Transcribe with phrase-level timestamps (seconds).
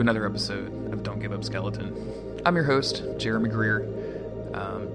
[0.00, 2.40] To another episode of Don't Give Up Skeleton.
[2.46, 3.84] I'm your host, Jeremy Greer.
[4.54, 4.88] Um,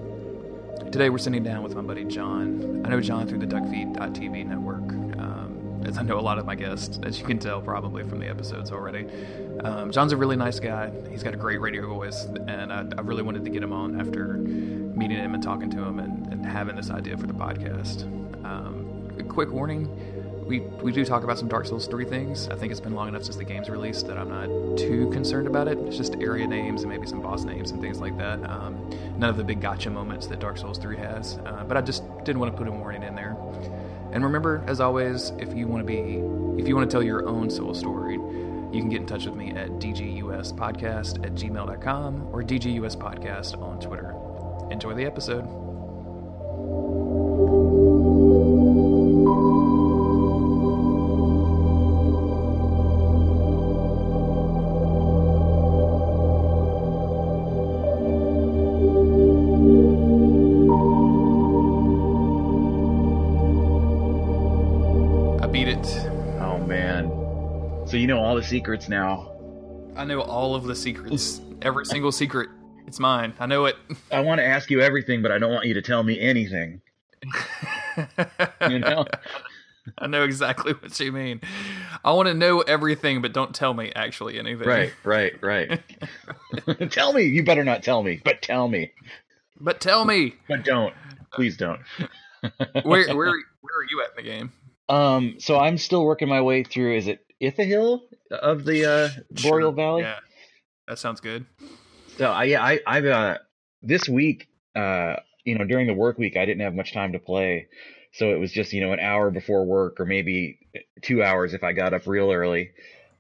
[0.92, 2.84] today we're sitting down with my buddy John.
[2.84, 4.82] I know John through the DuckFeed.tv network,
[5.20, 8.18] um, as I know a lot of my guests, as you can tell probably from
[8.18, 9.06] the episodes already.
[9.64, 10.92] Um, John's a really nice guy.
[11.12, 14.02] He's got a great radio voice, and I, I, really wanted to get him on
[14.02, 18.06] after meeting him and talking to him and, and having this idea for the podcast.
[18.44, 18.86] Um,
[19.30, 19.86] quick warning
[20.46, 22.48] we we do talk about some Dark Souls 3 things.
[22.50, 25.48] I think it's been long enough since the game's released that I'm not too concerned
[25.48, 25.78] about it.
[25.80, 28.48] It's just area names and maybe some boss names and things like that.
[28.50, 31.40] Um, none of the big gotcha moments that Dark Souls 3 has.
[31.46, 33.36] Uh, but I just didn't want to put a warning in there.
[34.12, 36.22] And remember, as always, if you want to be,
[36.62, 39.36] if you want to tell your own soul story, you can get in touch with
[39.36, 44.16] me at dguspodcast at gmail.com or dguspodcast on Twitter.
[44.72, 45.65] Enjoy the episode.
[68.42, 69.32] Secrets now.
[69.96, 71.42] I know all of the secrets.
[71.62, 72.50] Every single secret.
[72.88, 73.34] It's mine.
[73.40, 73.76] I know it.
[74.12, 76.82] I want to ask you everything, but I don't want you to tell me anything.
[78.70, 79.06] you know?
[80.00, 81.42] I know exactly what you mean.
[82.04, 84.68] I want to know everything, but don't tell me actually anything.
[84.68, 85.82] Right, right, right.
[86.92, 87.24] tell me.
[87.24, 88.92] You better not tell me, but tell me.
[89.62, 90.34] But tell me.
[90.48, 90.94] But don't.
[91.32, 91.82] Please don't.
[92.82, 94.52] where where where are you at in the game?
[94.90, 96.98] Um, so I'm still working my way through.
[96.98, 98.02] Is it Irithyll
[98.42, 99.10] of the uh,
[99.44, 99.72] Boreal.
[99.72, 100.04] Valley.
[100.04, 100.20] Yeah,
[100.88, 101.46] that sounds good.
[102.18, 103.38] So I yeah I I've uh,
[103.82, 107.20] this week uh you know during the work week I didn't have much time to
[107.20, 107.68] play,
[108.14, 110.60] so it was just you know an hour before work or maybe
[111.02, 112.72] two hours if I got up real early,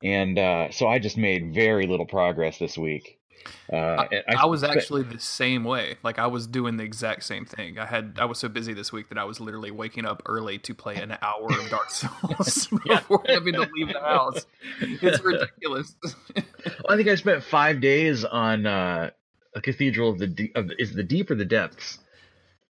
[0.03, 3.19] and uh, so I just made very little progress this week.
[3.71, 5.97] Uh, I, I, I, was actually the same way.
[6.03, 7.79] Like I was doing the exact same thing.
[7.79, 10.59] I had I was so busy this week that I was literally waking up early
[10.59, 14.45] to play an hour of Dark Souls before having to leave the house.
[14.79, 15.95] It's ridiculous.
[16.35, 16.45] well,
[16.89, 19.09] I think I spent five days on uh,
[19.55, 20.55] a Cathedral of the Deep.
[20.55, 21.99] Of, is the Deep or the Depths?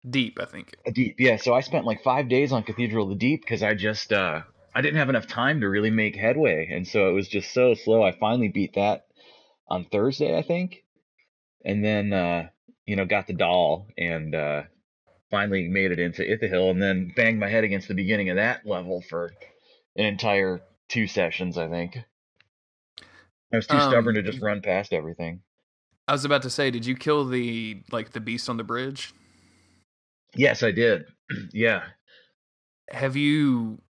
[0.09, 0.75] Deep, I think.
[0.85, 1.37] A deep, yeah.
[1.37, 4.41] So I spent like five days on Cathedral of the Deep because I just uh,
[4.73, 7.75] I didn't have enough time to really make headway, and so it was just so
[7.75, 8.03] slow.
[8.03, 9.05] I finally beat that
[9.67, 10.83] on Thursday, I think,
[11.63, 12.49] and then uh,
[12.85, 14.63] you know got the doll and uh,
[15.29, 18.65] finally made it into Irithyll, and then banged my head against the beginning of that
[18.65, 19.33] level for
[19.95, 21.57] an entire two sessions.
[21.57, 21.97] I think
[23.51, 25.41] I was too um, stubborn to just run past everything.
[26.07, 29.13] I was about to say, did you kill the like the beast on the bridge?
[30.35, 31.05] Yes, I did.
[31.53, 31.83] yeah.
[32.89, 33.81] Have you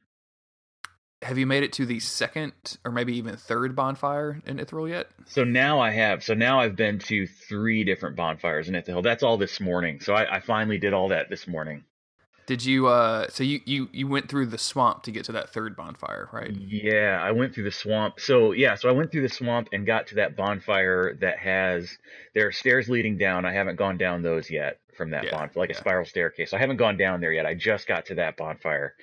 [1.22, 2.52] have you made it to the second
[2.84, 5.08] or maybe even third bonfire in Irithyll yet?
[5.26, 6.24] So now I have.
[6.24, 9.02] So now I've been to three different bonfires in Irithyll.
[9.02, 10.00] That's all this morning.
[10.00, 11.84] So I, I finally did all that this morning.
[12.46, 12.88] Did you?
[12.88, 16.28] uh So you you you went through the swamp to get to that third bonfire,
[16.32, 16.50] right?
[16.50, 18.18] Yeah, I went through the swamp.
[18.18, 21.96] So yeah, so I went through the swamp and got to that bonfire that has
[22.34, 23.44] there are stairs leading down.
[23.44, 25.76] I haven't gone down those yet from that yeah, bonfire, like yeah.
[25.76, 26.50] a spiral staircase.
[26.50, 27.46] So I haven't gone down there yet.
[27.46, 28.94] I just got to that bonfire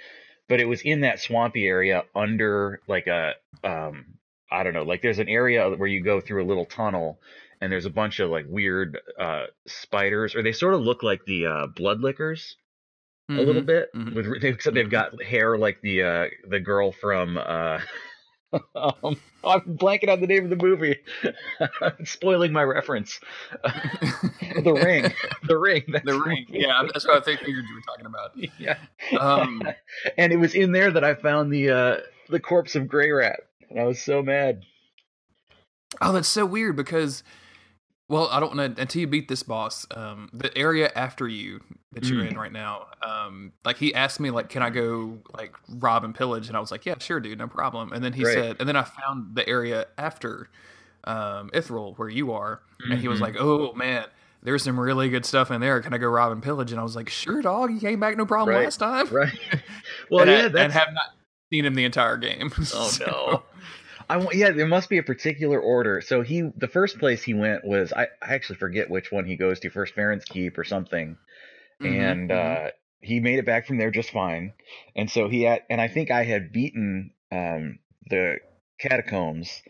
[0.47, 4.05] but it was in that swampy area under like a um
[4.49, 7.19] I don't know, like there's an area where you go through a little tunnel
[7.59, 11.25] and there's a bunch of like weird uh spiders or they sort of look like
[11.25, 12.55] the uh bloodlickers
[13.29, 13.37] mm-hmm.
[13.39, 14.15] a little mm-hmm, bit mm-hmm.
[14.15, 17.79] with except they've got hair like the uh the girl from uh
[18.53, 20.97] um, I'm blanking on the name of the movie.
[22.05, 23.19] spoiling my reference.
[23.63, 25.13] the Ring.
[25.43, 25.83] The Ring.
[26.03, 26.45] the Ring.
[26.49, 28.31] Yeah, that's what I think figured you were talking about.
[28.59, 28.77] Yeah.
[29.19, 29.61] Um,
[30.17, 31.97] and it was in there that I found the uh,
[32.29, 33.37] the corpse of Greirat,
[33.69, 34.63] and I was so mad.
[36.01, 37.23] Oh, that's so weird because
[38.09, 39.85] well, I don't know until you beat this boss.
[39.91, 41.61] Um, the area after you
[41.93, 42.31] that you're mm.
[42.31, 46.15] in right now, um, like he asked me, like, can I go like rob and
[46.15, 46.47] pillage?
[46.47, 47.91] And I was like, yeah, sure, dude, no problem.
[47.91, 50.49] And then he said, and then I found the area after
[51.03, 52.93] um, Irithyll where you are, mm-hmm.
[52.93, 53.25] and he was mm-hmm.
[53.25, 54.05] like, oh man,
[54.41, 55.81] there's some really good stuff in there.
[55.81, 56.71] Can I go rob and pillage?
[56.71, 58.63] And I was like, sure, dog, you came back no problem right.
[58.63, 59.37] last time, right?
[60.09, 61.09] Well, and yeah, I, and have not
[61.51, 62.51] seen him the entire game.
[62.59, 63.05] Oh so.
[63.05, 63.43] no.
[64.09, 66.01] I yeah, there must be a particular order.
[66.01, 69.35] So he, the first place he went was I, I actually forget which one he
[69.35, 71.17] goes to first, Farron's Keep or something,
[71.81, 72.67] mm-hmm, and mm-hmm.
[72.67, 72.69] uh,
[73.01, 74.53] he made it back from there just fine.
[74.95, 78.37] And so he had, and I think I had beaten um, the
[78.79, 79.61] catacombs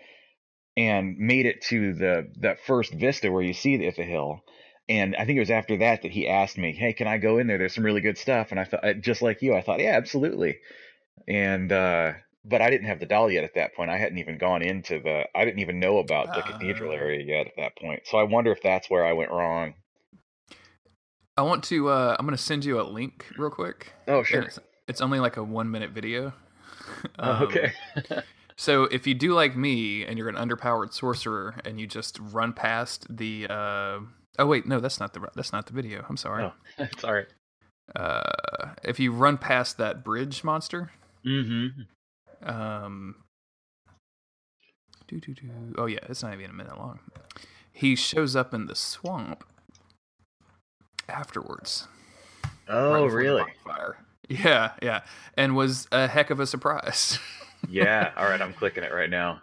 [0.76, 4.42] and made it to the that first vista where you see the Irithyll.
[4.90, 7.40] And I think it was after that that he asked me, "Hey, can I go
[7.40, 7.58] in there?
[7.58, 10.60] There's some really good stuff." And I thought, just like you, I thought, "Yeah, absolutely."
[11.28, 12.14] And uh,
[12.48, 13.90] but I didn't have the doll yet at that point.
[13.90, 15.24] I hadn't even gone into the.
[15.36, 16.96] I didn't even know about the cathedral Uh.
[16.96, 18.04] area yet at that point.
[18.06, 19.74] So I wonder if that's where I went wrong.
[21.38, 21.90] I want to.
[21.90, 23.94] Uh, I'm going to send you a link real quick.
[24.08, 24.42] Oh sure.
[24.44, 26.34] It's, it's only like a one minute video.
[27.20, 27.74] Oh, Um, okay.
[28.56, 32.54] So if you do like me and you're an underpowered sorcerer and you just run
[32.54, 33.46] past the.
[33.50, 34.00] Uh,
[34.40, 36.06] oh wait, no, that's not the that's not the video.
[36.10, 36.46] I'm sorry.
[36.46, 37.28] Oh, it's all right.
[37.96, 40.92] Uh, if you run past that bridge monster,
[41.26, 41.82] Mm-hmm.
[42.44, 43.16] Um,
[45.08, 45.50] doo, doo, doo.
[45.78, 47.00] oh yeah, it's not even a minute long.
[47.72, 49.44] He shows up in the swamp
[51.08, 51.88] afterwards.
[52.68, 53.44] Oh the really?
[53.66, 53.98] Fire.
[54.30, 55.02] Yeah, yeah,
[55.36, 57.20] and was a heck of a surprise.
[57.70, 58.12] yeah.
[58.18, 58.42] All right.
[58.42, 59.42] I'm clicking it right now.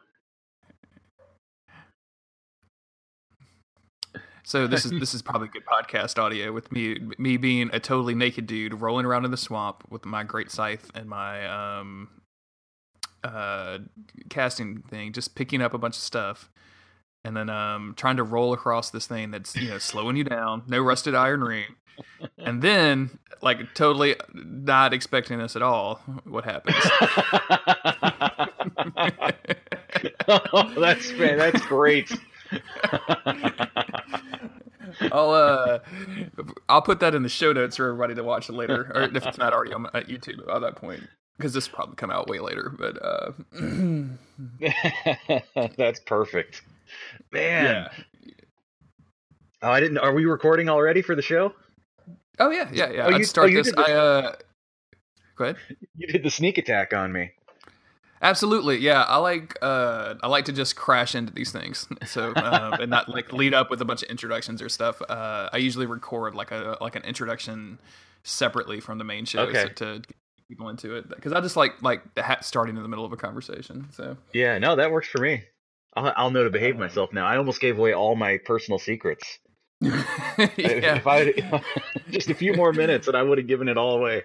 [4.47, 8.14] So this is this is probably good podcast audio with me me being a totally
[8.14, 11.47] naked dude rolling around in the swamp with my great scythe and my
[11.79, 12.11] um
[13.25, 13.79] uh
[14.29, 16.50] casting thing, just picking up a bunch of stuff.
[17.25, 20.62] And then um trying to roll across this thing that's, you know, slowing you down,
[20.67, 21.75] no rusted iron ring.
[22.38, 26.76] And then like totally not expecting this at all, what happens?
[30.29, 32.12] oh, that's man, that's great.
[35.12, 35.79] I'll uh,
[36.69, 39.26] I'll put that in the show notes for everybody to watch it later, or if
[39.26, 41.03] it's not already on YouTube at that point,
[41.36, 42.72] because this will probably come out way later.
[42.76, 43.32] But uh,
[45.76, 46.62] that's perfect,
[47.32, 47.64] man.
[47.64, 47.88] yeah,
[49.62, 49.98] Oh, I didn't.
[49.98, 51.52] Are we recording already for the show?
[52.38, 53.06] oh yeah, yeah, yeah.
[53.06, 53.70] Oh, you- I'd start oh, this.
[53.72, 54.34] the- I uh,
[55.36, 55.56] go ahead.
[55.96, 57.32] You did the sneak attack on me.
[58.22, 59.02] Absolutely, yeah.
[59.02, 63.08] I like uh, I like to just crash into these things, so uh, and not
[63.08, 65.00] like lead up with a bunch of introductions or stuff.
[65.08, 67.78] Uh, I usually record like a like an introduction
[68.22, 69.69] separately from the main show Okay.
[69.75, 70.06] to get
[70.49, 73.12] people into it because I just like like the hat starting in the middle of
[73.12, 73.88] a conversation.
[73.93, 75.43] So Yeah, no, that works for me.
[75.96, 77.25] I'll, I'll know to behave myself now.
[77.26, 79.38] I almost gave away all my personal secrets.
[80.37, 80.96] If- yeah.
[80.96, 81.32] If I
[82.11, 84.23] just a few more minutes, and I would have given it all away.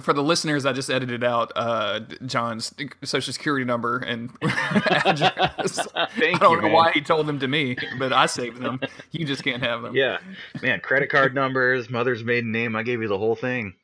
[0.00, 2.72] For the listeners, I just edited out uh, John's
[3.04, 5.86] social security number and address.
[6.18, 6.72] Thank I don't you, know man.
[6.72, 8.80] why he told them to me, but I saved them.
[9.12, 9.94] You just can't have them.
[9.94, 10.18] Yeah,
[10.62, 12.74] man, credit card numbers, mother's maiden name.
[12.74, 13.74] I gave you the whole thing.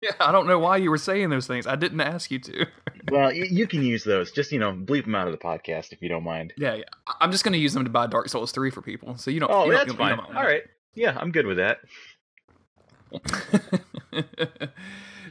[0.00, 1.66] Yeah, I don't know why you were saying those things.
[1.66, 2.66] I didn't ask you to.
[3.10, 4.30] Well, you, can use those.
[4.32, 6.52] Just you know, bleep them out of the podcast if you don't mind.
[6.58, 6.84] Yeah, yeah.
[7.22, 9.16] I'm just going to use them to buy Dark Souls 3 for people.
[9.16, 9.50] So you don't.
[9.50, 10.18] Oh, you don't- that's fine.
[10.18, 10.62] don't- All right.
[10.94, 11.78] Yeah, I'm good with that.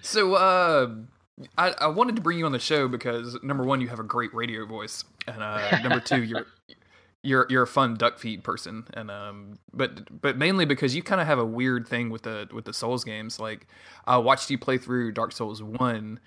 [0.02, 0.90] so uh
[1.56, 4.04] I, I wanted to bring you on the show because number one, you have a
[4.04, 6.48] great radio voice, and uh, number two, you're
[7.28, 11.20] you're you're a fun duck feed person, and um, but but mainly because you kind
[11.20, 13.40] of have a weird thing with the with the Souls games.
[13.40, 13.68] Like
[14.06, 16.20] I watched you play through Dark Souls one,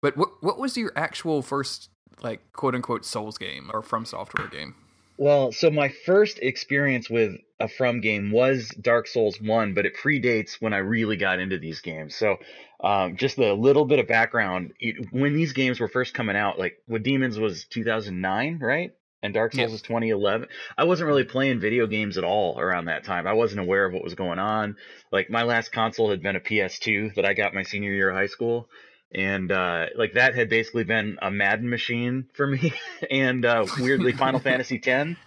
[0.00, 1.88] but what what was your actual first
[2.20, 4.74] like quote unquote Souls game or From Software game?
[5.16, 9.94] Well, so my first experience with a From game was Dark Souls 1, but it
[9.94, 12.16] predates when I really got into these games.
[12.16, 12.38] So,
[12.82, 14.72] um, just a little bit of background.
[14.80, 18.94] It, when these games were first coming out, like with Demons was 2009, right?
[19.22, 19.72] And Dark Souls Yeah.
[19.72, 20.48] was 2011.
[20.78, 23.26] I wasn't really playing video games at all around that time.
[23.26, 24.76] I wasn't aware of what was going on.
[25.12, 28.16] Like my last console had been a PS2 that I got my senior year of
[28.16, 28.68] high school.
[29.12, 32.72] And uh, like that had basically been a Madden machine for me,
[33.10, 35.18] and uh, weirdly Final Fantasy X.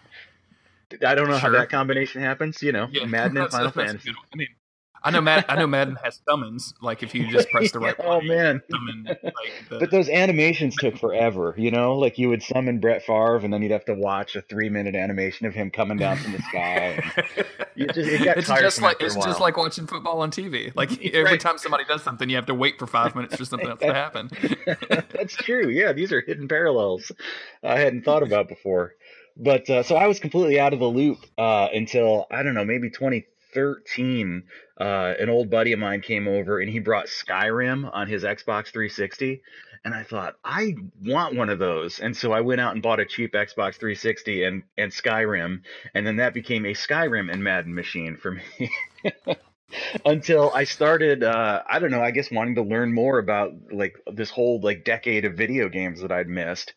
[1.05, 2.62] I don't know how that combination happens.
[2.63, 4.12] You know, Madden and Final Fantasy.
[4.31, 4.47] I mean,
[5.05, 6.74] I know Mad, I know Madden has summons.
[6.81, 7.95] Like if you just press the right.
[8.00, 8.62] oh button, man!
[8.72, 9.33] summon, like,
[9.69, 11.53] the, But those animations took forever.
[11.57, 14.41] You know, like you would summon Brett Favre, and then you'd have to watch a
[14.41, 17.03] three-minute animation of him coming down from the sky.
[17.75, 20.72] Just- it it's just like it's just like watching football on TV.
[20.75, 21.39] Like every Right.
[21.39, 23.93] time somebody does something, you have to wait for five minutes for something else to
[23.93, 24.29] happen.
[25.10, 25.69] That's true.
[25.69, 27.12] Yeah, these are hidden parallels
[27.63, 28.93] I hadn't thought about before.
[29.36, 32.63] But uh, so I was completely out of the loop uh, until I don't know,
[32.65, 32.91] maybe
[33.53, 34.43] 2013.
[34.79, 38.67] Uh, an old buddy of mine came over and he brought Skyrim on his Xbox
[38.67, 39.41] 360,
[39.86, 43.00] and I thought I want one of those, and so I went out and bought
[43.00, 45.62] a cheap Xbox 360 and and Skyrim,
[45.93, 48.72] and then that became a Skyrim and Madden machine for me.
[50.05, 53.95] until I started, uh, I don't know, I guess wanting to learn more about like
[54.12, 56.74] this whole like decade of video games that I'd missed.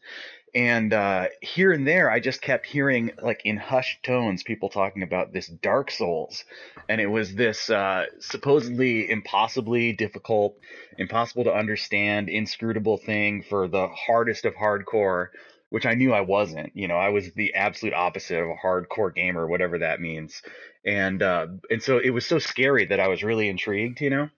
[0.57, 5.03] And uh, here and there, I just kept hearing like in hushed tones people talking
[5.03, 6.45] about this Dark Souls,
[6.89, 10.57] and it was this uh, supposedly impossibly difficult,
[10.97, 15.27] impossible to understand, inscrutable thing for the hardest of hardcore,
[15.69, 16.75] which I knew I wasn't.
[16.75, 20.41] You know, I was the absolute opposite of a hardcore gamer, whatever that means
[20.87, 24.31] and uh, and so it was so scary that I was really intrigued, you know.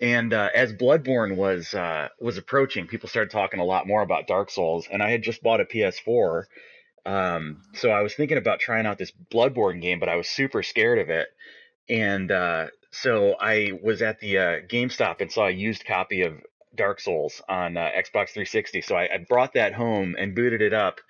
[0.00, 4.26] And uh, as Bloodborne was uh, was approaching, people started talking a lot more about
[4.26, 6.44] Dark Souls, and I had just bought a PS4,
[7.06, 10.62] um, so I was thinking about trying out this Bloodborne game, but I was super
[10.62, 11.28] scared of it.
[11.88, 16.34] And uh, so I was at the uh, GameStop and saw a used copy of
[16.74, 18.80] Dark Souls on uh, Xbox 360.
[18.80, 21.00] So I, I, brought that home and booted it up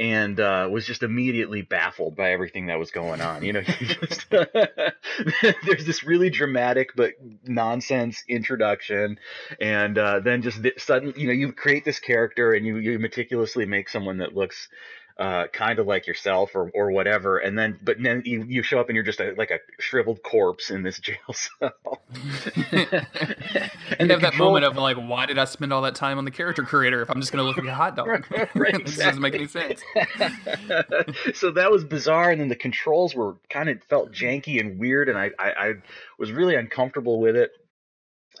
[0.00, 3.42] and uh, was just immediately baffled by everything that was going on.
[3.42, 4.26] You know, just,
[5.64, 7.14] there's this really dramatic but
[7.44, 9.18] nonsense introduction,
[9.60, 13.66] and uh, then just suddenly, you know, you create this character and you you meticulously
[13.66, 14.68] make someone that looks
[15.18, 17.38] uh, kind of like yourself or, or whatever.
[17.38, 20.22] And then, but then you, you show up and you're just a, like a shriveled
[20.22, 21.72] corpse in this jail cell.
[23.98, 26.30] and have that moment of like, why did I spend all that time on the
[26.30, 28.26] character creator if I'm just going to look like a hot dog?
[28.54, 29.82] right, this doesn't make any sense.
[31.34, 32.30] so that was bizarre.
[32.30, 35.08] And then the controls were kind of felt janky and weird.
[35.08, 35.72] And I, I, I
[36.16, 37.50] was really uncomfortable with it.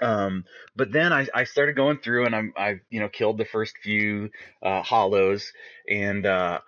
[0.00, 0.44] Um,
[0.76, 3.76] but then I, I started going through and I'm, I, you know, killed the first
[3.78, 4.30] few,
[4.62, 5.52] uh, hollows
[5.88, 6.60] and, uh,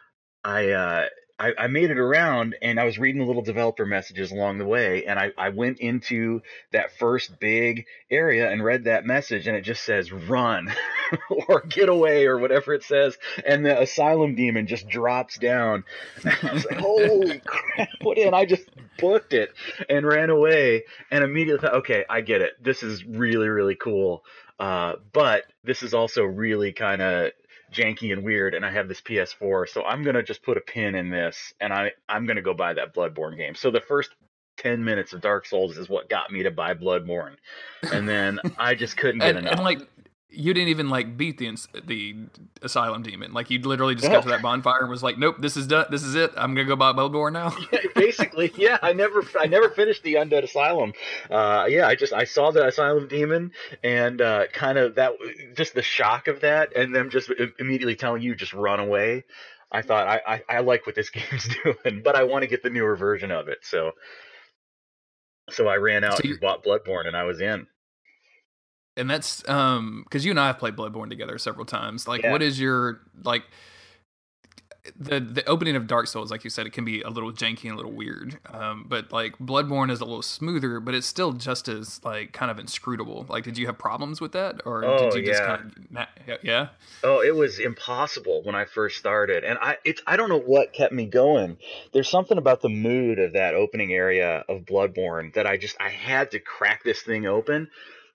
[0.44, 1.06] I, uh,
[1.40, 4.66] I, I, made it around and I was reading the little developer messages along the
[4.66, 6.42] way and I, I went into
[6.72, 10.70] that first big area and read that message and it just says run
[11.48, 13.16] or get away or whatever it says
[13.46, 15.84] and the asylum demon just drops down.
[16.24, 18.34] I was like, holy crap, what in?
[18.34, 18.68] I just
[18.98, 19.50] booked it
[19.88, 22.62] and ran away and immediately thought, okay, I get it.
[22.62, 24.24] This is really, really cool.
[24.58, 27.32] Uh, but this is also really kind of
[27.72, 30.94] janky and weird and I have this PS4, so I'm gonna just put a pin
[30.94, 33.54] in this and I I'm gonna go buy that Bloodborne game.
[33.54, 34.10] So the first
[34.58, 37.36] 10 minutes of Dark Souls is what got me to buy Bloodborne.
[37.92, 39.54] And then I just couldn't get and, enough.
[39.54, 39.80] And like
[40.32, 42.16] you didn't even like beat the the
[42.62, 43.32] asylum demon.
[43.32, 45.86] Like you literally just got to that bonfire and was like, "Nope, this is done.
[45.90, 46.32] This is it.
[46.36, 48.78] I'm gonna go buy Bloodborne now." yeah, basically, yeah.
[48.82, 50.92] I never I never finished the undead asylum.
[51.30, 55.12] Uh, yeah, I just I saw the asylum demon and uh, kind of that
[55.56, 59.24] just the shock of that, and them just immediately telling you just run away.
[59.72, 62.62] I thought I, I, I like what this game's doing, but I want to get
[62.62, 63.58] the newer version of it.
[63.62, 63.92] So
[65.50, 67.66] so I ran out so and bought Bloodborne, and I was in
[68.96, 72.08] and that's um because you and I have played Bloodborne together several times.
[72.08, 72.32] Like, yeah.
[72.32, 73.44] what is your like
[74.96, 76.30] the the opening of Dark Souls?
[76.30, 78.38] Like you said, it can be a little janky and a little weird.
[78.52, 82.50] Um, but like Bloodborne is a little smoother, but it's still just as like kind
[82.50, 83.26] of inscrutable.
[83.28, 85.32] Like, did you have problems with that, or oh, did you yeah.
[85.32, 86.68] just kind of yeah?
[87.04, 90.72] Oh, it was impossible when I first started, and I it's I don't know what
[90.72, 91.58] kept me going.
[91.92, 95.90] There's something about the mood of that opening area of Bloodborne that I just I
[95.90, 97.68] had to crack this thing open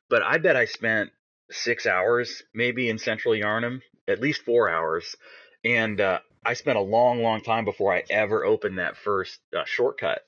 [0.10, 1.12] but I bet I spent
[1.52, 5.16] six hours maybe in central Yharnam, at least four hours.
[5.64, 9.64] And uh, I spent a long, long time before I ever opened that first uh,
[9.66, 10.22] shortcut.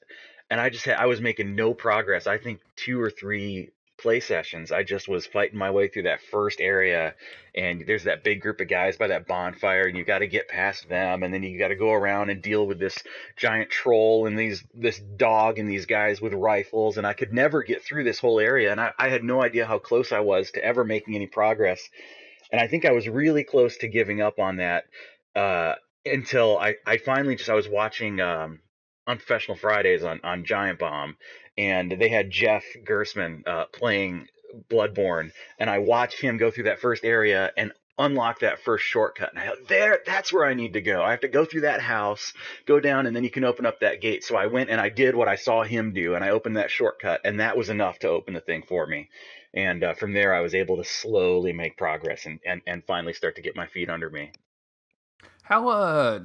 [0.50, 2.26] And I just had, I was making no progress.
[2.28, 6.22] I think two or three play sessions, I just was fighting my way through that
[6.22, 7.16] first area,
[7.56, 10.48] and there's that big group of guys by that bonfire, and you got to get
[10.48, 13.04] past them, and then you got to go around and deal with this
[13.36, 17.64] giant troll and these this dog and these guys with rifles, and I could never
[17.64, 20.52] get through this whole area, and I, I had no idea how close I was
[20.52, 21.82] to ever making any progress,
[22.52, 24.86] and I think I was really close to giving up on that
[25.36, 25.76] uh,
[26.06, 28.20] until I I finally just I was watching.
[28.22, 28.60] Um,
[29.08, 31.16] Unprofessional Fridays on, on Giant Bomb,
[31.58, 34.28] and they had Jeff Gerstmann uh, playing
[34.70, 39.32] Bloodborne, and I watched him go through that first area and unlock that first shortcut.
[39.32, 41.02] And I thought, there, that's where I need to go.
[41.02, 42.34] I have to go through that house,
[42.66, 44.24] go down, and then you can open up that gate.
[44.24, 46.72] So I went and I did what I saw him do, and I opened that
[46.72, 49.10] shortcut, and that was enough to open the thing for me.
[49.54, 53.14] And uh, from there, I was able to slowly make progress and, and, and finally
[53.14, 54.32] start to get my feet under me.
[55.42, 56.20] How uh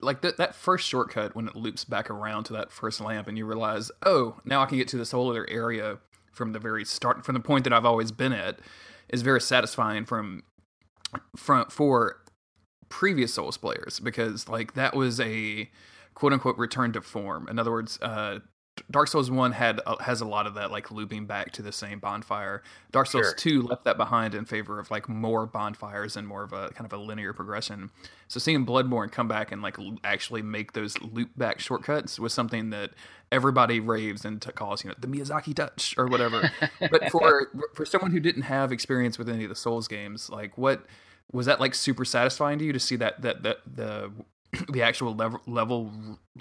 [0.00, 3.38] like that that first shortcut when it loops back around to that first lamp and
[3.38, 5.98] you realize, oh, now I can get to this whole other area
[6.32, 8.58] from the very start from the point that I've always been at
[9.08, 10.42] is very satisfying from
[11.36, 12.22] from for
[12.88, 15.70] previous Souls players because like that was a
[16.14, 17.48] quote unquote return to form.
[17.48, 18.40] In other words, uh,
[18.90, 21.72] Dark Souls One had uh, has a lot of that like looping back to the
[21.72, 22.62] same bonfire.
[22.92, 23.34] Dark Souls sure.
[23.34, 26.90] Two left that behind in favor of like more bonfires and more of a kind
[26.90, 27.90] of a linear progression.
[28.28, 32.70] So seeing Bloodborne come back and like actually make those loop back shortcuts was something
[32.70, 32.90] that
[33.32, 36.50] everybody raves and t- calls you know the Miyazaki touch or whatever.
[36.90, 40.56] but for for someone who didn't have experience with any of the Souls games, like
[40.56, 40.86] what
[41.32, 44.12] was that like super satisfying to you to see that that that the
[44.70, 45.92] the actual level level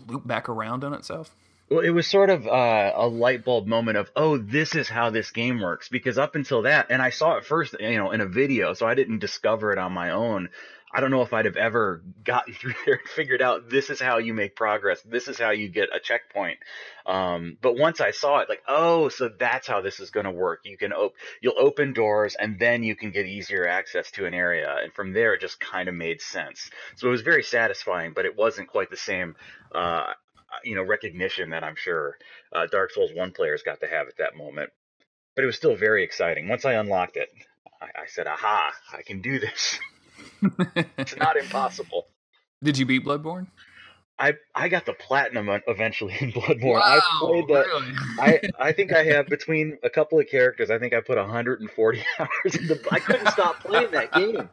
[0.07, 1.35] loop back around on itself?
[1.69, 5.09] Well, it was sort of uh, a light bulb moment of, oh, this is how
[5.09, 5.89] this game works.
[5.89, 8.85] Because up until that, and I saw it first, you know, in a video, so
[8.85, 10.49] I didn't discover it on my own.
[10.93, 13.99] I don't know if I'd have ever gotten through there and figured out this is
[13.99, 15.01] how you make progress.
[15.01, 16.59] This is how you get a checkpoint.
[17.05, 20.31] Um, but once I saw it, like, oh, so that's how this is going to
[20.31, 20.61] work.
[20.65, 24.35] You can op- you'll open doors and then you can get easier access to an
[24.35, 24.73] area.
[24.83, 26.69] And from there, it just kind of made sense.
[26.95, 29.35] So it was very satisfying, but it wasn't quite the same,
[29.73, 30.13] uh,
[30.63, 32.17] you know, recognition that I'm sure
[32.53, 34.69] uh, Dark Souls 1 players got to have at that moment.
[35.35, 36.47] But it was still very exciting.
[36.47, 37.29] Once I unlocked it,
[37.81, 39.79] I, I said, aha, I can do this.
[40.97, 42.07] it's not impossible.
[42.63, 43.47] Did you beat Bloodborne?
[44.17, 46.79] I I got the platinum eventually in Bloodborne.
[46.79, 47.65] Wow, I played that.
[47.65, 47.93] Really?
[48.19, 50.71] I I think I have between a couple of characters.
[50.71, 52.81] I think I put 140 hours in the.
[52.91, 54.49] I couldn't stop playing that game.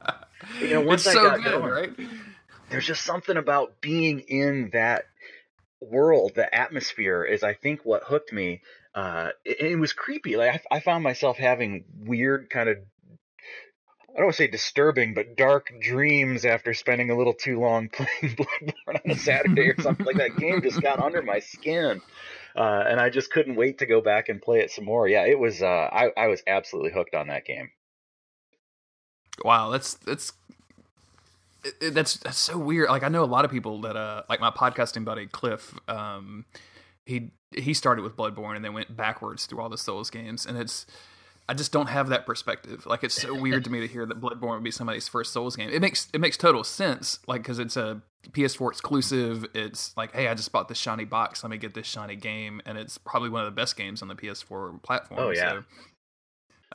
[0.60, 1.90] You know, once it's I so got good, going, right?
[2.70, 5.04] There's just something about being in that
[5.90, 8.62] world, the atmosphere is, I think, what hooked me.
[8.94, 10.36] Uh, it, it was creepy.
[10.36, 12.78] Like I, I found myself having weird kind of
[14.12, 17.88] I don't want to say disturbing, but dark dreams after spending a little too long
[17.92, 20.36] playing Bloodborne on a Saturday or something like that.
[20.36, 22.02] Game just got under my skin,
[22.54, 25.08] uh, and I just couldn't wait to go back and play it some more.
[25.08, 25.62] Yeah, it was.
[25.62, 27.70] Uh, I I was absolutely hooked on that game.
[29.42, 30.32] Wow, that's that's
[31.80, 32.88] that's that's so weird.
[32.88, 36.44] Like I know a lot of people that uh like my podcasting buddy Cliff, um,
[37.06, 40.58] he he started with Bloodborne and then went backwards through all the Souls games, and
[40.58, 40.86] it's
[41.48, 42.86] I just don't have that perspective.
[42.86, 45.56] Like it's so weird to me to hear that Bloodborne would be somebody's first Souls
[45.56, 45.70] game.
[45.70, 49.46] It makes it makes total sense, like because it's a PS4 exclusive.
[49.54, 51.42] It's like, hey, I just bought this shiny box.
[51.42, 54.08] Let me get this shiny game, and it's probably one of the best games on
[54.08, 55.20] the PS4 platform.
[55.20, 55.50] Oh yeah.
[55.50, 55.64] So,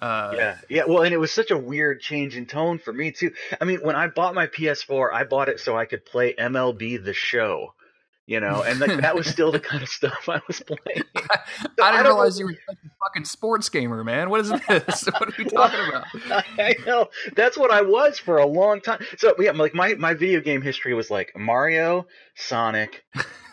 [0.02, 0.84] uh, yeah, yeah.
[0.88, 3.32] Well, and it was such a weird change in tone for me too.
[3.60, 7.04] I mean, when I bought my PS4, I bought it so I could play MLB
[7.04, 7.74] The Show
[8.28, 11.04] you know, and like that was still the kind of stuff I was playing.
[11.60, 12.42] So I didn't I realize know.
[12.42, 14.30] you were such a fucking sports gamer, man.
[14.30, 15.06] What is this?
[15.06, 16.06] what are you talking about?
[16.60, 19.00] I know that's what I was for a long time.
[19.18, 23.06] So yeah, like my my video game history was like Mario, Sonic,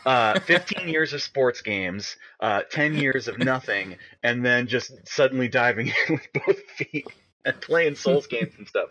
[0.07, 5.49] uh, 15 years of sports games, uh, 10 years of nothing, and then just suddenly
[5.49, 7.07] diving in with both feet
[7.45, 8.89] and playing Souls games and stuff.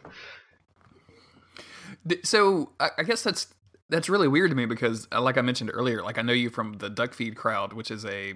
[2.23, 3.47] So I guess that's
[3.89, 6.49] that's really weird to me because, uh, like I mentioned earlier, like I know you
[6.49, 8.33] from the Duck Feed crowd, which is a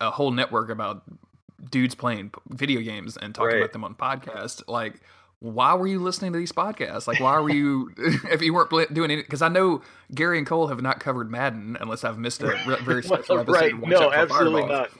[0.00, 1.02] a, whole network about
[1.70, 3.58] dudes playing video games and talking right.
[3.58, 4.62] about them on podcasts.
[4.66, 5.00] Like,
[5.40, 7.06] why were you listening to these podcasts?
[7.06, 7.92] Like, why were you
[8.30, 9.22] if you weren't doing it?
[9.22, 9.82] Because I know
[10.14, 13.48] Gary and Cole have not covered Madden unless I've missed a very special episode.
[13.48, 13.78] right?
[13.78, 14.90] No, absolutely not.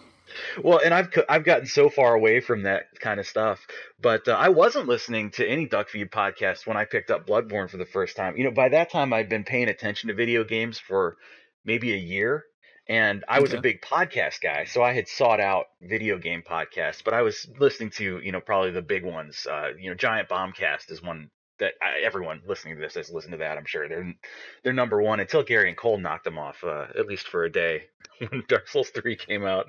[0.62, 3.66] Well, and I've I've gotten so far away from that kind of stuff,
[4.01, 7.77] but uh, I wasn't listening to any Duckfeed podcast when I picked up Bloodborne for
[7.77, 8.37] the first time.
[8.37, 11.16] You know, by that time I'd been paying attention to video games for
[11.64, 12.44] maybe a year,
[12.88, 13.59] and I was okay.
[13.59, 17.03] a big podcast guy, so I had sought out video game podcasts.
[17.05, 19.46] But I was listening to you know probably the big ones.
[19.51, 23.33] Uh, you know, Giant Bombcast is one that I, everyone listening to this has listened
[23.33, 23.59] to that.
[23.59, 24.14] I'm sure they're
[24.62, 27.53] they're number one until Gary and Cole knocked them off uh, at least for a
[27.53, 27.85] day
[28.18, 29.66] when Dark Souls three came out.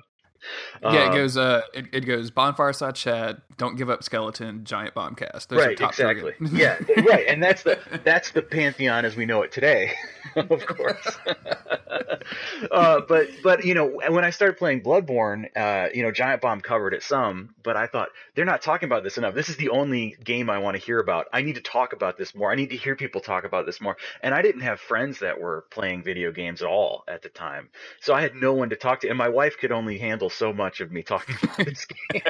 [0.82, 1.36] Yeah, um, it goes.
[1.36, 3.40] Uh, it, it goes bonfire side chat.
[3.56, 4.64] Don't give up skeleton.
[4.64, 5.48] Giant bombcast.
[5.48, 6.34] Those right, exactly.
[6.52, 9.92] yeah, right, and that's the that's the pantheon as we know it today,
[10.36, 11.18] of course.
[12.70, 16.60] uh, but but you know when I started playing Bloodborne, uh, you know Giant Bomb
[16.60, 19.34] covered it some, but I thought they're not talking about this enough.
[19.34, 21.26] This is the only game I want to hear about.
[21.32, 22.52] I need to talk about this more.
[22.52, 23.96] I need to hear people talk about this more.
[24.22, 27.70] And I didn't have friends that were playing video games at all at the time,
[28.00, 30.52] so I had no one to talk to, and my wife could only handle so
[30.52, 32.22] much of me talking about this game.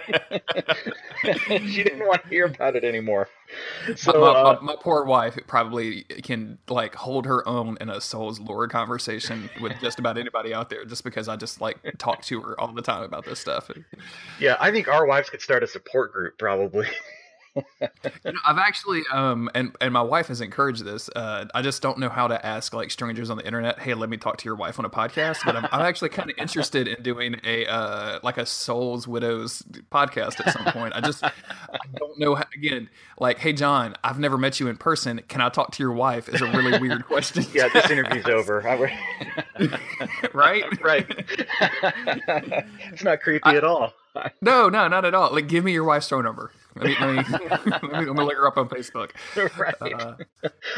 [1.69, 3.29] she didn't want to hear about it anymore.
[3.97, 8.01] So, my, my, uh, my, poor wife probably can like hold her own in a
[8.01, 12.23] Souls lore conversation with just about anybody out there, just because I just like talk
[12.25, 13.71] to her all the time about this stuff.
[14.39, 16.87] Yeah, I think our wives could start a support group probably.
[17.81, 17.88] you
[18.25, 21.09] know, I've actually, um, and and my wife has encouraged this.
[21.14, 24.09] Uh, I just don't know how to ask like strangers on the internet, "Hey, let
[24.09, 26.88] me talk to your wife on a podcast." But I'm, I'm actually kind of interested
[26.88, 30.94] in doing a uh, like a Souls Widows podcast at some point.
[30.94, 31.33] I just I
[31.97, 32.35] don't know.
[32.37, 35.21] How, again, like, "Hey, John, I've never met you in person.
[35.29, 37.44] Can I talk to your wife?" Is a really weird question.
[37.53, 38.61] yeah, this interview's over.
[40.35, 41.07] right, right.
[42.92, 43.92] it's not creepy I, at all.
[44.40, 45.33] no, no, not at all.
[45.33, 46.51] Like, give me your wife's phone number.
[46.76, 49.11] Let me, let me, let me, let me look her up on Facebook.
[49.59, 49.74] Right.
[49.81, 50.14] Uh,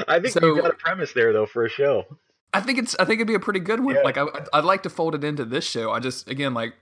[0.09, 2.05] I think so, you got a premise there, though, for a show.
[2.53, 2.97] I think it's.
[2.99, 3.95] I think it'd be a pretty good one.
[3.95, 4.03] Yeah.
[4.03, 5.93] Like, I, would like to fold it into this show.
[5.93, 6.75] I just, again, like,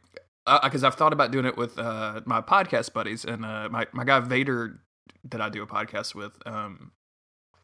[0.62, 4.04] because I've thought about doing it with uh, my podcast buddies and uh, my my
[4.04, 4.80] guy Vader
[5.24, 6.32] that I do a podcast with.
[6.46, 6.92] Um,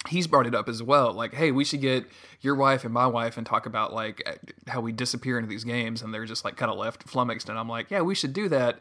[0.08, 2.04] he's brought it up as well like hey we should get
[2.40, 4.22] your wife and my wife and talk about like
[4.66, 7.58] how we disappear into these games and they're just like kind of left flummoxed and
[7.58, 8.80] i'm like yeah we should do that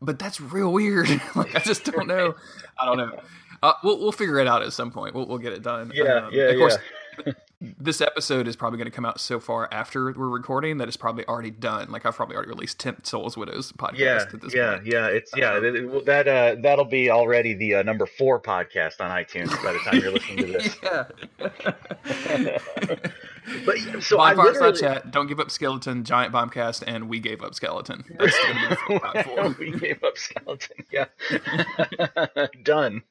[0.00, 2.34] but that's real weird like i just don't know
[2.78, 3.20] i don't know
[3.60, 5.16] Uh, we'll we'll figure it out at some point.
[5.16, 5.90] We'll we'll get it done.
[5.92, 6.78] Yeah, um, yeah, of course,
[7.26, 7.32] yeah.
[7.60, 10.96] this episode is probably going to come out so far after we're recording that it's
[10.96, 11.90] probably already done.
[11.90, 14.86] Like I've probably already released 10 Souls Widows podcast Yeah, at this yeah, point.
[14.86, 15.06] yeah.
[15.08, 15.54] It's yeah.
[15.54, 19.50] Um, that- it- that uh, that'll be already the uh, number four podcast on iTunes
[19.64, 20.76] by the time you're listening to this.
[22.30, 23.08] yeah.
[23.64, 27.54] But so I literally Chat, Don't Give Up Skeleton, Giant Bombcast, and We Gave Up
[27.54, 28.04] Skeleton.
[28.18, 30.84] That's gonna be the full we gave up skeleton.
[30.92, 31.06] Yeah,
[32.62, 33.04] done.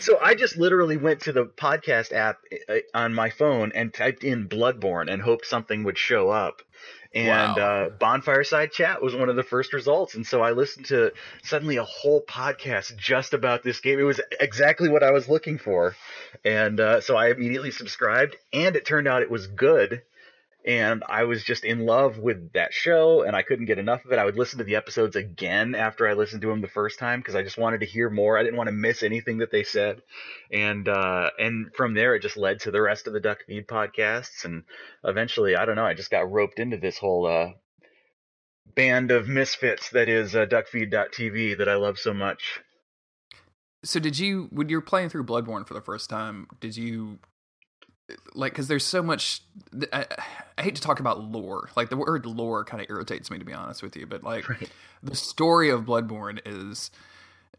[0.00, 4.24] So I just literally went to the podcast app uh, on my phone and typed
[4.24, 6.62] in Bloodborne and hoped something would show up.
[7.14, 7.86] And Wow.
[7.86, 11.12] uh, Bonfire Side Chat was one of the first results, and so I listened to
[11.42, 13.98] suddenly a whole podcast just about this game.
[13.98, 15.96] It was exactly what I was looking for,
[16.44, 18.36] and uh, so I immediately subscribed.
[18.52, 20.02] And it turned out it was good,
[20.68, 24.12] and I was just in love with that show, and I couldn't get enough of
[24.12, 24.18] it.
[24.18, 27.20] I would listen to the episodes again after I listened to them the first time
[27.20, 28.36] because I just wanted to hear more.
[28.36, 30.02] I didn't want to miss anything that they said,
[30.52, 33.66] and uh, and from there it just led to the rest of the Duck Feed
[33.66, 34.64] podcasts, and
[35.02, 37.52] eventually I don't know, I just got roped into this whole uh,
[38.74, 42.60] band of misfits that is uh, DuckFeed.tv that I love so much.
[43.84, 46.46] So did you when you're playing through Bloodborne for the first time?
[46.60, 47.20] Did you
[48.34, 49.42] like because there's so much?
[49.92, 50.06] I,
[50.56, 51.70] I hate to talk about lore.
[51.76, 54.06] Like the word lore kind of irritates me to be honest with you.
[54.06, 54.70] But like Right.
[55.02, 56.90] the story of Bloodborne is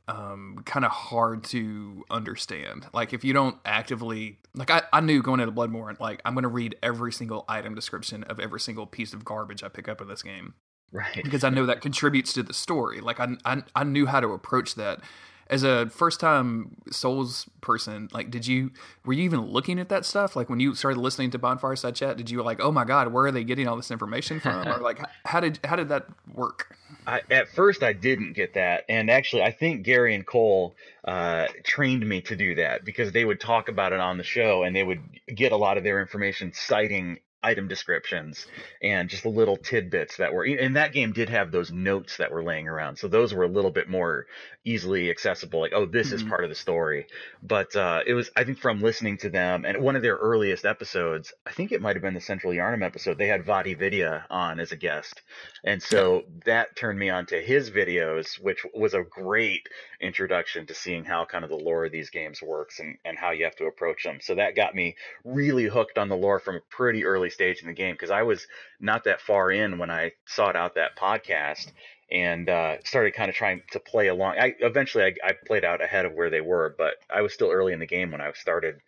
[0.08, 2.88] um kind of hard to understand.
[2.94, 6.44] Like if you don't actively like I, I knew going into Bloodborne like I'm going
[6.44, 10.02] to read every single item description of every single piece of garbage I pick up
[10.02, 10.56] in this game
[10.92, 11.22] Right.
[11.24, 13.00] because I know that contributes to the story.
[13.02, 15.02] Like I, I, I knew how to approach that.
[15.50, 18.72] As a first time Souls person, like, did you
[19.06, 20.36] were you even looking at that stuff?
[20.36, 23.12] Like when you started listening to Bonfire Side Chat, did you like, oh my god,
[23.12, 24.68] where are they getting all this information from?
[24.68, 26.78] or like, how did how did that work?
[27.08, 31.48] I, at first, I didn't get that, and actually, I think Gary and Cole uh,
[31.64, 34.76] trained me to do that because they would talk about it on the show, and
[34.76, 35.02] they would
[35.34, 38.46] get a lot of their information citing item descriptions
[38.84, 40.44] and just little tidbits that were.
[40.44, 43.50] And that game did have those notes that were laying around, so those were a
[43.50, 44.28] little bit more
[44.66, 45.60] easily accessible.
[45.62, 46.30] Like, oh, this is Mhm.
[46.30, 47.08] part of the story.
[47.42, 50.66] But uh, it was, I think, from listening to them, and one of their earliest
[50.66, 53.18] episodes, I think it might have been the Central Yharnam episode.
[53.18, 55.22] They had Vaati Vidya on as a guest,
[55.64, 59.68] and so that turned me on to his videos, which was a great
[60.02, 63.32] introduction to seeing how kind of the lore of these games works and, and how
[63.32, 64.20] you have to approach them.
[64.22, 67.68] So that got me really hooked on the lore from a pretty early stage in
[67.68, 68.46] the game because I was
[68.80, 71.72] not that far in when I sought out that podcast
[72.12, 74.36] and uh, started kind of trying to play along.
[74.40, 77.52] I eventually I, I played out ahead of where they were, but I was still
[77.52, 78.82] early in the game when I started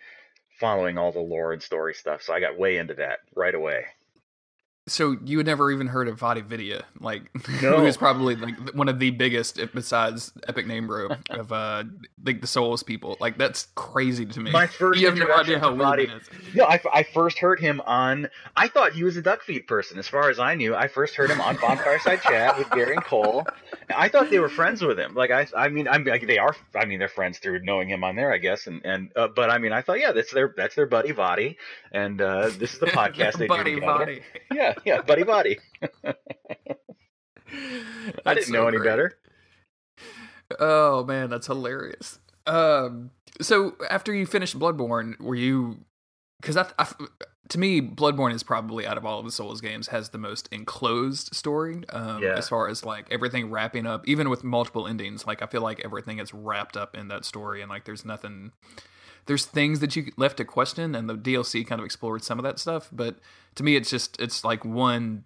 [0.60, 2.22] following all the lore and story stuff.
[2.22, 3.86] So I got way into that right away.
[4.92, 7.24] So you had never even heard of Vaati Vidya, like
[7.62, 7.78] No.
[7.80, 11.86] who is probably like one of the biggest, besides Epic Name Bro, of uh
[12.26, 13.16] like the Souls people.
[13.22, 14.52] Like that's crazy to me.
[14.52, 16.56] My first you have no idea how weird Vaati- it is.
[16.56, 18.28] No, I, I first heard him on.
[18.58, 19.98] I thought he was a duck feed person.
[19.98, 22.94] As far as I knew, I first heard him on Bonfire Side Chat with Gary
[22.96, 23.46] and Cole.
[23.96, 25.16] I thought they were friends with him.
[25.16, 26.56] Like I, I mean, I'm like they are.
[26.76, 28.68] I mean, they're friends through knowing him on there, I guess.
[28.68, 31.56] And and uh, but I mean, I thought yeah, that's their that's their buddy Vaati,
[31.92, 34.06] and uh, this is the podcast they Buddy do together.
[34.06, 34.22] Vaati.
[34.52, 35.60] Yeah, yeah, buddy Vaati.
[38.26, 38.88] I didn't so know any great.
[38.88, 39.18] better.
[40.60, 42.20] Oh man, that's hilarious.
[42.48, 45.80] Um, so after you finished Bloodborne, were you?
[46.42, 46.88] Because I, I,
[47.50, 50.50] to me, Bloodborne is probably out of all of the Souls games has the most
[50.52, 51.84] enclosed story.
[51.90, 52.38] Um, Yeah.
[52.38, 55.82] As far as like everything wrapping up, even with multiple endings, like I feel like
[55.86, 58.52] everything is wrapped up in that story, and like there's nothing.
[59.32, 62.44] There's things that you left to question, and the DLC kind of explored some of
[62.44, 62.90] that stuff.
[62.92, 63.16] But
[63.56, 65.24] to me, it's just it's like one,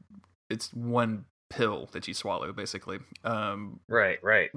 [0.48, 3.00] it's one pill that you swallow basically.
[3.24, 4.52] Um, Right, right.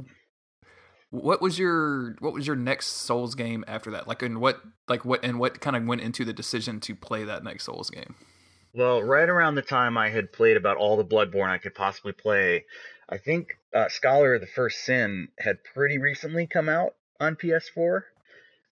[1.09, 4.07] what was your what was your next Souls game after that?
[4.07, 7.25] Like, and what like what and what kind of went into the decision to play
[7.25, 8.17] that next Souls game?
[8.75, 12.13] Well, right around the time I had played about all the Bloodborne I could possibly
[12.13, 12.67] play,
[13.09, 18.03] I think uh, Scholar of the First Sin had pretty recently come out on PS4,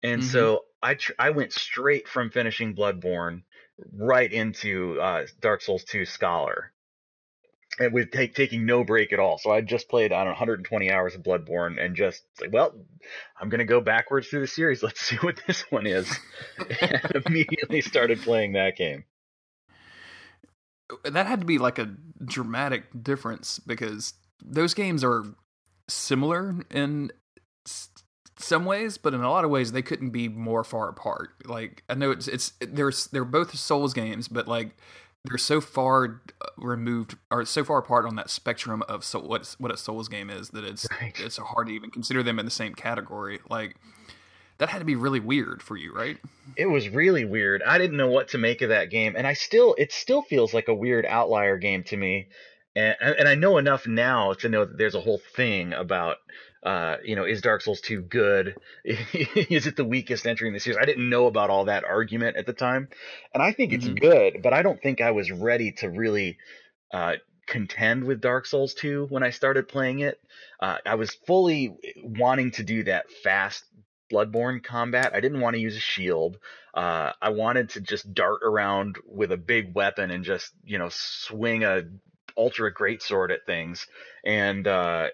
[0.04, 0.24] and Mhm.
[0.24, 3.42] so I tr- I went straight from finishing Bloodborne
[3.92, 6.72] right into uh, Dark Souls 2 Scholar,
[7.80, 9.38] and with take, taking no break at all.
[9.38, 12.74] So I just played on 120 hours of Bloodborne and just like, well,
[13.40, 14.82] I'm gonna go backwards through the series.
[14.84, 16.08] Let's see what this one is.
[16.80, 19.04] and immediately started playing that game.
[21.04, 24.12] That had to be like a dramatic difference because
[24.44, 25.24] those games are
[25.88, 27.10] similar in
[28.38, 31.30] some ways, but in a lot of ways they couldn't be more far apart.
[31.44, 34.76] Like I know it's it's there's they're both Souls games, but like
[35.24, 39.54] they're so far uh, removed or so far apart on that spectrum of so what
[39.58, 41.18] what a Souls game is that it's Right.
[41.18, 43.40] it's hard to even consider them in the same category.
[43.48, 43.76] Like
[44.58, 46.18] that had to be really weird for you, right?
[46.56, 47.62] It was really weird.
[47.62, 50.54] I didn't know what to make of that game, and I still it still feels
[50.54, 52.28] like a weird outlier game to me.
[52.76, 56.16] And and I know enough now to know that there's a whole thing about
[56.64, 58.56] uh, you know, is Dark Souls 2 good?
[58.84, 60.78] is it the weakest entry in the series?
[60.80, 62.88] I didn't know about all that argument at the time.
[63.34, 63.94] And I think it's mm-hmm.
[63.96, 66.38] good, but I don't think I was ready to really
[66.92, 67.14] uh,
[67.46, 70.18] contend with Dark Souls 2 when I started playing it.
[70.58, 73.64] Uh, I was fully wanting to do that fast
[74.10, 75.12] Bloodborne combat.
[75.14, 76.38] I didn't want to use a shield.
[76.72, 80.88] Uh, I wanted to just dart around with a big weapon and just, you know,
[80.90, 81.82] swing a
[82.36, 83.86] ultra great sword at things.
[84.24, 85.08] And uh,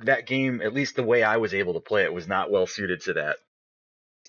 [0.00, 2.66] that game, at least the way I was able to play it, was not well
[2.66, 3.36] suited to that.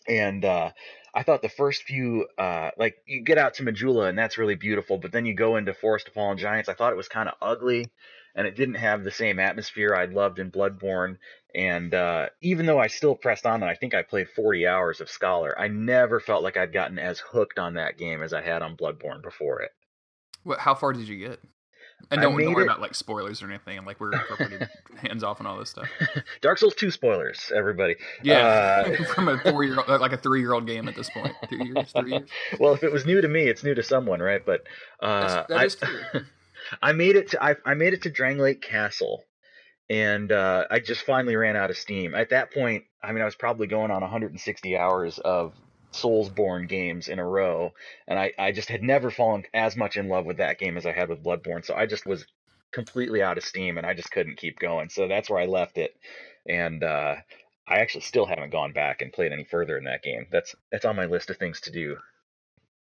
[0.08, 0.72] And uh,
[1.14, 4.56] I thought the first few, uh, like you get out to Majula and that's really
[4.56, 6.70] beautiful, but then you go into Forest of Fallen Giants.
[6.70, 7.90] I thought it was kind of ugly,
[8.36, 11.18] and it didn't have the same atmosphere I'd loved in Bloodborne.
[11.54, 15.02] And uh, even though I still pressed on, and I think I played 40 hours
[15.02, 18.42] of Scholar, I never felt like I'd gotten as hooked on that game as I
[18.42, 19.72] had on Bloodborne before it.
[20.44, 20.60] What?
[20.60, 21.40] How far did you get?
[22.10, 22.68] And don't, don't worry it...
[22.68, 23.84] about like spoilers or anything.
[23.86, 24.66] Like we're, we're pretty
[25.08, 25.88] hands off on all this stuff.
[26.42, 27.96] Dark Souls two spoilers, everybody.
[28.24, 29.04] Yeah, uh...
[29.14, 31.34] from a four year old, like a three year old game at this point.
[31.50, 32.30] Two years, three years.
[32.60, 34.46] Well, if it was new to me, it's new to someone, right?
[34.46, 34.62] But
[35.02, 35.76] uh, That's, that is
[36.12, 36.22] true.
[36.82, 39.24] I made it to I, I made it to Drangleic Castle,
[39.90, 42.16] and uh, I just finally ran out of steam.
[42.16, 45.54] At that point, I mean, I was probably going on 160 hours of
[46.02, 47.74] Soulsborne games in a row,
[48.08, 50.86] and I, I just had never fallen as much in love with that game as
[50.86, 51.66] I had with Bloodborne.
[51.66, 52.26] So I just was
[52.72, 54.90] completely out of steam, and I just couldn't keep going.
[54.90, 55.96] So that's where I left it,
[56.48, 57.16] and uh,
[57.68, 60.28] I actually still haven't gone back and played any further in that game.
[60.32, 61.98] That's that's on my list of things to do.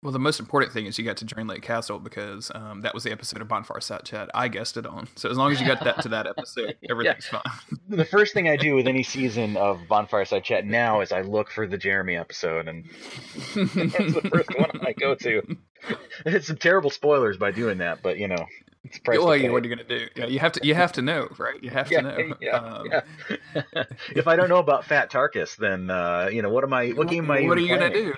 [0.00, 3.02] Well, the most important thing is you got to Drangleic Castle because um, that was
[3.02, 5.08] the episode of Bonfire Side Chat I guessed it on.
[5.16, 7.40] So as long as you got that to that episode, everything's yeah.
[7.40, 7.78] fine.
[7.88, 11.22] The first thing I do with any season of Bonfire Side Chat now is I
[11.22, 12.84] look for the Jeremy episode, and
[13.54, 15.42] that's the first one I go to.
[16.26, 18.34] It's some terrible spoilers by doing that, but you know,
[18.66, 18.67] it's
[19.04, 19.18] price.
[19.18, 20.08] Well, what are you gonna do?
[20.16, 20.66] Yeah, you have to.
[20.66, 21.62] You have to know, right?
[21.62, 22.34] You have yeah, to know.
[22.40, 23.84] Yeah, um, yeah.
[24.14, 26.90] if I don't know about Fat Tarkus, then uh, you know what am I?
[26.90, 27.42] What game am I?
[27.42, 28.14] What are you gonna do?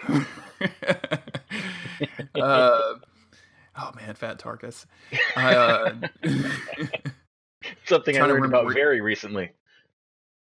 [2.40, 2.94] uh,
[3.76, 4.86] oh man, Fat Tarkus.
[5.36, 5.92] Uh,
[7.84, 9.50] Something I learned about very recently.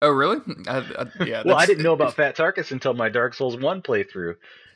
[0.01, 0.39] Oh really?
[0.67, 1.43] I, I, yeah.
[1.45, 4.35] well, I didn't know about Fat Tarkus until my Dark Souls one playthrough.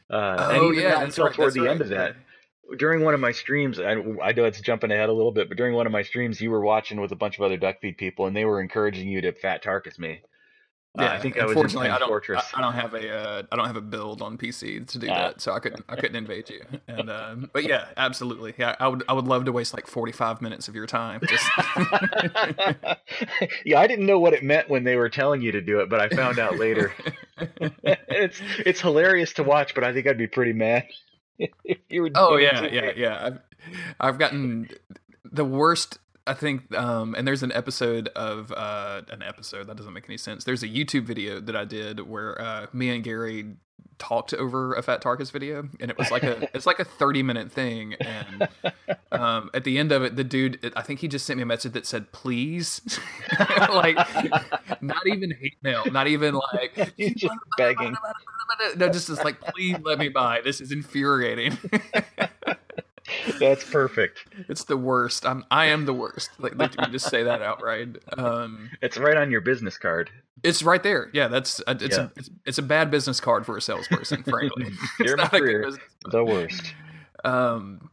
[0.10, 2.16] Uh, oh yeah, until right, toward the right, end of that.
[2.78, 3.92] During one of my streams, I,
[4.24, 6.52] I know it's jumping ahead a little bit, but during one of my streams, you
[6.52, 9.22] were watching with a bunch of other duck feed people, and they were encouraging you
[9.22, 10.22] to Fat Tarkus me.
[10.98, 12.08] Yeah, uh, I think I was unfortunately I don't.
[12.08, 12.44] Fortress.
[12.54, 15.08] I, I, don't have a uh, I don't have a build on PC to do
[15.08, 16.62] uh, that, so I couldn't I couldn't invade you.
[16.88, 18.56] And um, but yeah, absolutely.
[18.58, 21.22] Yeah, I would I would love to waste like forty five minutes of your time.
[21.28, 21.48] Just...
[23.66, 25.90] yeah, I didn't know what it meant when they were telling you to do it,
[25.90, 26.92] but I found out later.
[27.84, 30.86] it's it's hilarious to watch, but I think I'd be pretty mad
[31.40, 32.14] if you would.
[32.16, 33.26] Oh yeah, yeah, yeah.
[33.26, 33.40] I've
[34.00, 34.70] I've gotten
[35.24, 36.00] the worst
[36.30, 40.18] I think, um, and there's an episode of uh, an episode that doesn't make any
[40.18, 40.44] sense.
[40.44, 43.56] There's a YouTube video that I did where uh, me and Gary
[44.00, 47.24] talked over a Fat Tarkus video, and it was like a it's like a 30
[47.24, 47.96] minute thing.
[47.96, 48.48] And
[49.12, 51.46] um, at the end of it, the dude, I think he just sent me a
[51.46, 52.82] message that said "please,"
[53.70, 53.98] like
[54.82, 57.96] not even hate mail, not even like he's just begging.
[58.76, 60.42] No, just, just like please let me buy.
[60.44, 61.58] This is infuriating.
[63.40, 64.26] That's perfect.
[64.48, 65.26] It's the worst.
[65.26, 66.30] I'm I am the worst.
[66.40, 67.98] Like, like just say that outright.
[68.18, 70.10] Um, it's right on your business card.
[70.44, 71.10] It's right there.
[71.14, 72.04] Yeah, that's a, it's yeah.
[72.04, 74.24] a it's, it's, a bad business card for a salesperson.
[74.30, 76.74] frankly, it's not business the worst.
[77.24, 77.90] Um,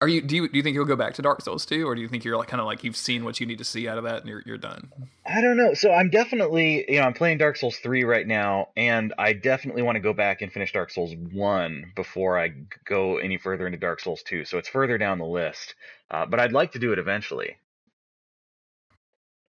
[0.00, 1.94] are you do you do you think you'll go back to Dark Souls 2 or
[1.94, 3.86] do you think you're like kind of like you've seen what you need to see
[3.86, 4.90] out of that and you're you're done?
[5.26, 5.74] I don't know.
[5.74, 9.82] So I'm definitely, you know, I'm playing Dark Souls 3 right now and I definitely
[9.82, 12.54] want to go back and finish Dark Souls 1 before I
[12.86, 14.46] go any further into Dark Souls 2.
[14.46, 15.74] So it's further down the list.
[16.10, 17.56] Uh, but I'd like to do it eventually.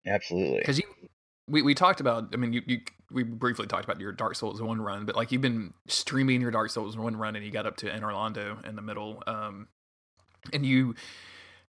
[0.05, 0.63] Absolutely.
[0.63, 0.85] Cuz you
[1.47, 4.61] we, we talked about I mean you, you we briefly talked about your Dark Souls
[4.61, 7.65] 1 run, but like you've been streaming your Dark Souls 1 run and you got
[7.65, 9.23] up to Anor Londo in the middle.
[9.25, 9.69] Um
[10.53, 10.95] and you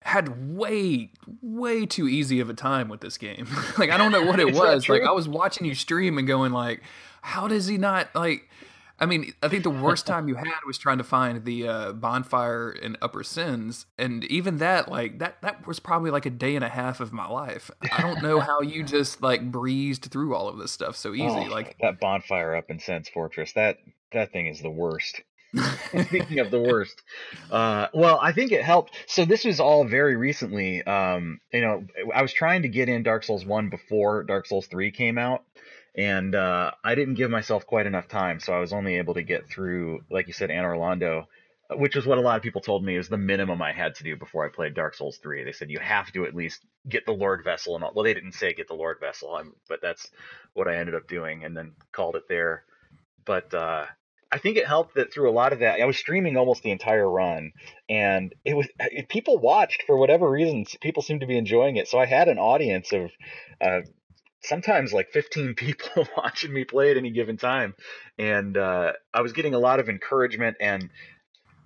[0.04, 3.46] had way way too easy of a time with this game.
[3.78, 4.88] Like i don't know what it was.
[4.88, 6.82] Like i was watching you stream and going like
[7.22, 8.48] how does he not like
[8.98, 11.92] i mean i think the worst time you had was trying to find the uh,
[11.92, 16.54] bonfire in upper Sen's and even that like that that was probably like a day
[16.54, 17.70] and a half of my life.
[17.92, 21.24] I don't know how you just like breezed through all of this stuff so easy
[21.26, 23.78] oh, like that bonfire up in Sen's Fortress that
[24.12, 25.22] that thing is the worst
[26.06, 27.02] Speaking of the worst,
[27.50, 28.94] uh, well, I think it helped.
[29.06, 30.82] So this was all very recently.
[30.82, 31.84] Um, you know,
[32.14, 35.44] I was trying to get in Dark Souls one before Dark Souls three came out,
[35.94, 39.22] and uh, I didn't give myself quite enough time, so I was only able to
[39.22, 41.28] get through, like you said, Anor Orlando,
[41.70, 44.04] which is what a lot of people told me is the minimum I had to
[44.04, 45.44] do before I played Dark Souls 3.
[45.44, 47.92] They said you have to at least get the Lord Vessel and all.
[47.94, 49.38] Well, they didn't say get the Lord Vessel,
[49.68, 50.10] but that's
[50.54, 52.64] what I ended up doing, and then called it there.
[53.24, 53.84] But uh,
[54.32, 56.70] I think it helped that through a lot of that, I was streaming almost the
[56.70, 57.52] entire run,
[57.88, 58.66] and it was
[59.08, 60.74] people watched for whatever reasons.
[60.80, 63.10] People seemed to be enjoying it, so I had an audience of
[63.60, 63.80] uh,
[64.42, 67.74] sometimes like 15 people watching me play at any given time,
[68.18, 70.88] and uh, I was getting a lot of encouragement and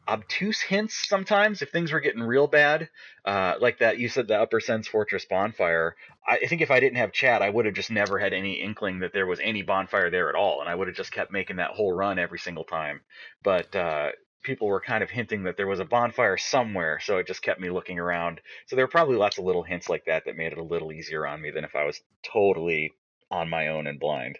[0.08, 2.88] obtuse hints sometimes if things were getting real bad,
[3.24, 5.96] uh, like that you said the Upper Sen's Fortress bonfire.
[6.26, 9.00] I think if I didn't have chat, I would have just never had any inkling
[9.00, 11.56] that there was any bonfire there at all, and I would have just kept making
[11.56, 13.00] that whole run every single time.
[13.42, 14.10] But uh,
[14.42, 17.60] people were kind of hinting that there was a bonfire somewhere, so it just kept
[17.60, 18.40] me looking around.
[18.66, 20.92] So there were probably lots of little hints like that that made it a little
[20.92, 22.94] easier on me than if I was totally
[23.30, 24.38] on my own and blind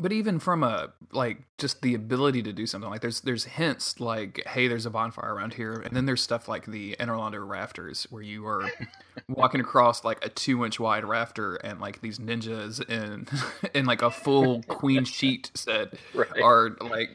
[0.00, 4.00] but even from a like just the ability to do something like there's there's hints
[4.00, 8.06] like hey there's a bonfire around here and then there's stuff like the Anor rafters
[8.10, 8.70] where you are
[9.28, 13.26] walking across like a two inch wide rafter and like these ninjas in
[13.74, 16.40] in like a full queen sheet set right.
[16.42, 17.10] are like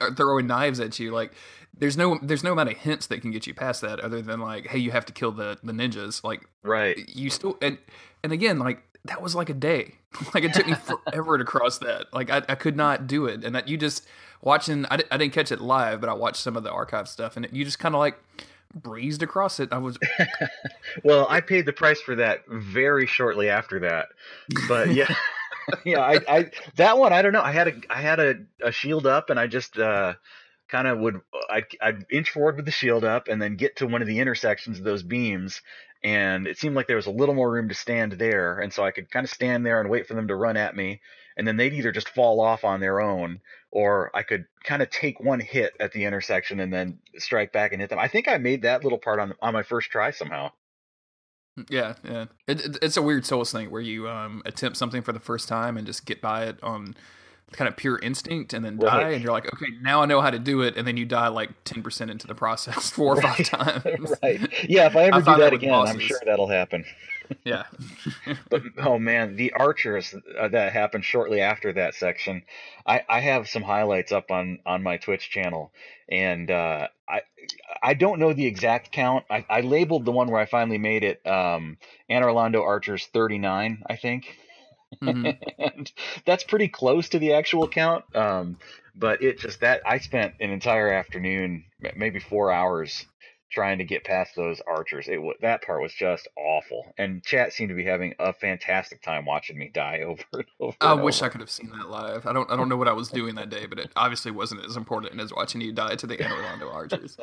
[0.00, 1.10] are throwing knives at you.
[1.10, 1.32] Like
[1.76, 4.40] there's no there's no amount of hints that can get you past that other than
[4.40, 6.22] like hey you have to kill the the ninjas.
[6.22, 6.96] Like right.
[7.08, 7.78] you still and
[8.22, 9.94] and again like that was like a day.
[10.34, 12.06] like it took me forever to cross that.
[12.12, 13.44] Like I, I could not do it.
[13.44, 14.06] And that you just
[14.42, 17.36] watching, I, I didn't catch it live, but I watched some of the archive stuff
[17.36, 18.18] and it, you just kind of like
[18.74, 19.70] breezed across it.
[19.72, 19.98] I was.
[21.04, 24.08] well, I paid the price for that very shortly after that.
[24.68, 25.12] But yeah.
[25.84, 27.42] yeah, I, I, that one, I don't know.
[27.42, 30.14] I had a, I had a, a shield up and I just, uh,
[30.68, 33.88] kind of would I'd, I'd inch forward with the shield up and then get to
[33.88, 35.62] one of the intersections of those beams
[36.02, 38.84] and it seemed like there was a little more room to stand there and so
[38.84, 41.00] i could kind of stand there and wait for them to run at me
[41.36, 44.90] and then they'd either just fall off on their own or i could kind of
[44.90, 47.98] take one hit at the intersection and then strike back and hit them.
[47.98, 50.52] I think i made that little part on on my first try somehow.
[51.68, 52.26] Yeah yeah.
[52.46, 55.48] It, it, it's a weird souls thing where you um attempt something for the first
[55.48, 56.94] time and just get by it on
[57.52, 59.00] kind of pure instinct and then right.
[59.00, 61.04] die and you're like okay now i know how to do it and then you
[61.04, 64.12] die like 10% into the process four or five times.
[64.22, 64.40] Right.
[64.68, 66.84] Yeah if i ever I do that again i'm sure that'll happen.
[67.44, 67.62] Yeah.
[68.48, 72.42] But oh man the archers uh, that happened shortly after that section
[72.84, 75.72] i i have some highlights up on on my twitch channel
[76.10, 77.20] and uh i
[77.80, 79.26] i don't know the exact count.
[79.30, 81.78] I i labeled the one where i finally made it um
[82.10, 84.36] Anor Londo archers 39 i think
[85.02, 85.30] Mm-hmm.
[85.58, 85.92] and
[86.24, 88.04] that's pretty close to the actual count.
[88.14, 88.58] Um,
[88.94, 91.64] but it just that I spent an entire afternoon,
[91.96, 93.06] maybe four hours,
[93.50, 95.06] trying to get past those archers.
[95.08, 99.24] It that part was just awful, and chat seemed to be having a fantastic time
[99.26, 100.76] watching me die over and over.
[100.80, 101.26] I and wish over.
[101.26, 102.26] I could have seen that live.
[102.26, 104.64] I don't I don't know what I was doing that day, but it obviously wasn't
[104.64, 107.16] as important as watching you die to the Anor Londo archers.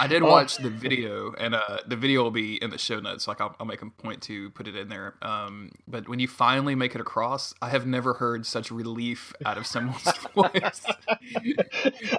[0.00, 0.26] I did oh.
[0.26, 3.26] watch the video, and uh, the video will be in the show notes.
[3.26, 5.14] Like I'll, I'll make a point to put it in there.
[5.22, 9.58] Um, but when you finally make it across, I have never heard such relief out
[9.58, 10.86] of someone's voice.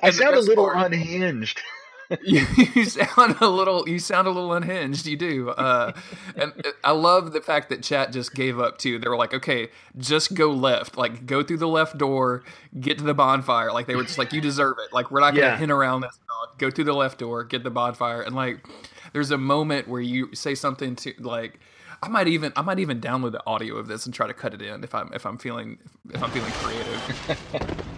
[0.04, 1.62] I sound a little part, unhinged.
[2.24, 5.06] you, you, sound a little you sound a little unhinged.
[5.06, 5.50] You do.
[5.50, 5.94] Uh,
[6.36, 8.98] and i love the fact that chat just gave up too.
[8.98, 10.98] They were like okay just go left.
[10.98, 12.44] Like go through the left door
[12.80, 13.72] get to the bonfire.
[13.72, 14.92] Like they were just like you deserve it.
[14.92, 15.58] Like we're not gonna yeah.
[15.58, 16.18] hint around this
[16.58, 18.22] go through the left door get the bonfire.
[18.22, 18.66] And like
[19.14, 21.60] there's a moment where you say something to like
[22.02, 24.56] I might even I might even download the audio of this and try to cut
[24.56, 25.78] it in if I'm if I'm feeling
[26.12, 27.86] if I'm feeling creative.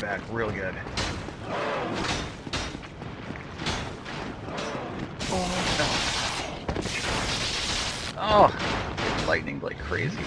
[0.00, 0.74] back real good.
[5.32, 5.46] Oh,
[8.18, 8.20] no.
[8.20, 10.18] oh lightning like crazy.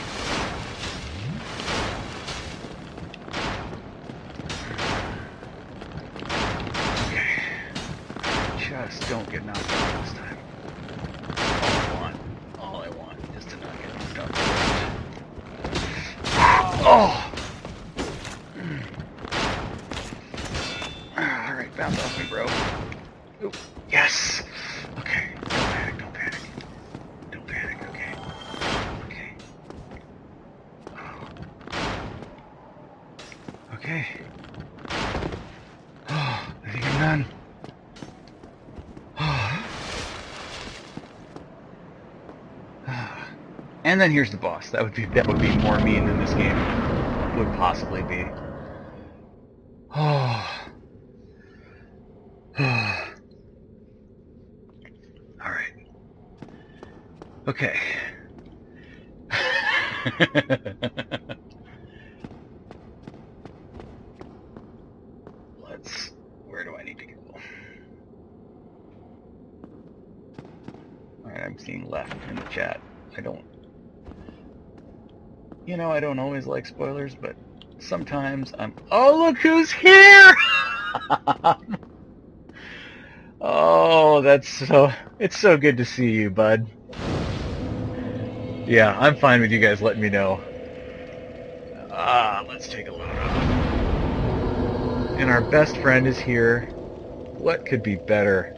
[7.05, 7.27] Okay.
[8.57, 9.98] Just don't get knocked out
[43.89, 44.69] And then here's the boss.
[44.69, 46.67] That would be that would be more mean than this game
[47.33, 48.35] would possibly be.
[49.95, 50.47] Oh.
[52.59, 52.65] All
[55.43, 55.71] right.
[57.47, 57.79] Okay.
[65.57, 66.11] Let's.
[66.45, 67.15] Where do I need to go?
[71.25, 72.81] All right, I'm seeing left in the chat.
[73.17, 73.43] I don't
[75.69, 77.35] you know, I don't always like spoilers, but
[77.77, 78.73] sometimes I'm.
[78.89, 80.35] Oh, look who's here!
[83.39, 84.91] oh, that's so.
[85.19, 86.65] It's so good to see you, bud.
[88.65, 90.41] Yeah, I'm fine with you guys letting me know.
[91.91, 93.09] Ah, let's take a load look.
[95.19, 96.61] And our best friend is here.
[97.37, 98.55] What could be better?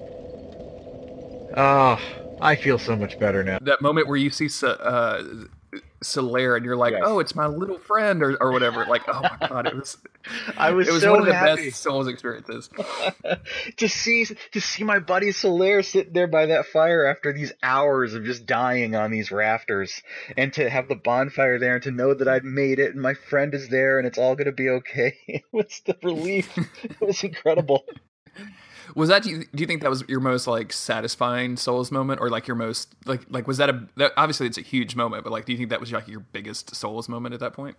[1.57, 2.01] Ah,
[2.39, 3.59] I feel so much better now.
[3.63, 5.23] That moment where you see uh,
[6.03, 7.03] Solaire and you're like, yes.
[7.05, 8.85] oh, it's my little friend or, or whatever.
[8.85, 9.97] Like, oh my god, it was.
[10.57, 10.87] I was.
[10.87, 11.69] It was so one of the happy.
[11.69, 12.69] best Souls experiences.
[13.77, 18.13] to see to see my buddy Solaire sitting there by that fire after these hours
[18.13, 20.01] of just dying on these rafters,
[20.35, 23.13] and to have the bonfire there, and to know that I'd made it, and my
[23.13, 25.17] friend is there, and it's all gonna be okay.
[25.27, 26.57] it was the relief.
[26.83, 27.85] it was incredible.
[28.95, 32.21] Was that do you, do you, think that was your most like satisfying Souls moment,
[32.21, 35.23] or like your most like like was that a that, obviously it's a huge moment,
[35.23, 37.77] but like do you think that was like your biggest Souls moment at that point?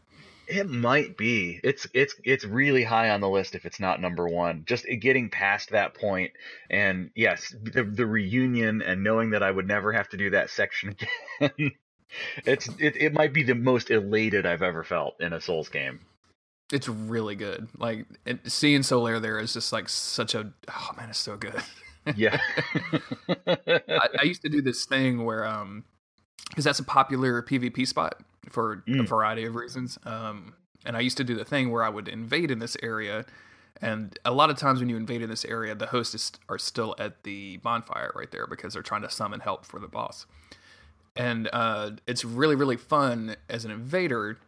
[0.49, 1.61] It might be.
[1.63, 4.65] It's it's it's really high on the list if it's not number one.
[4.67, 6.33] Just getting past that point,
[6.69, 10.51] and yes, the the reunion and knowing that I would never have to do that
[10.51, 10.97] section
[11.41, 11.73] again.
[12.45, 16.01] it's it, it might be the most elated I've ever felt in a Souls game
[16.73, 17.69] it's really good.
[17.79, 18.07] Like
[18.47, 21.63] seeing Solaire there is just like such a oh man, it's so good.
[22.17, 22.41] yeah,
[23.47, 25.85] I, I, used to do this thing where um,
[26.49, 29.01] because that's a popular PvP spot for mm.
[29.01, 29.99] a variety of reasons.
[30.05, 30.55] Um,
[30.85, 33.25] and I used to do the thing where I would invade in this area,
[33.81, 36.97] and a lot of times when you invade in this area, the hosts are still
[36.99, 40.27] at the bonfire right there because they're trying to summon help for the boss.
[41.15, 44.39] And uh, it's really really fun as an invader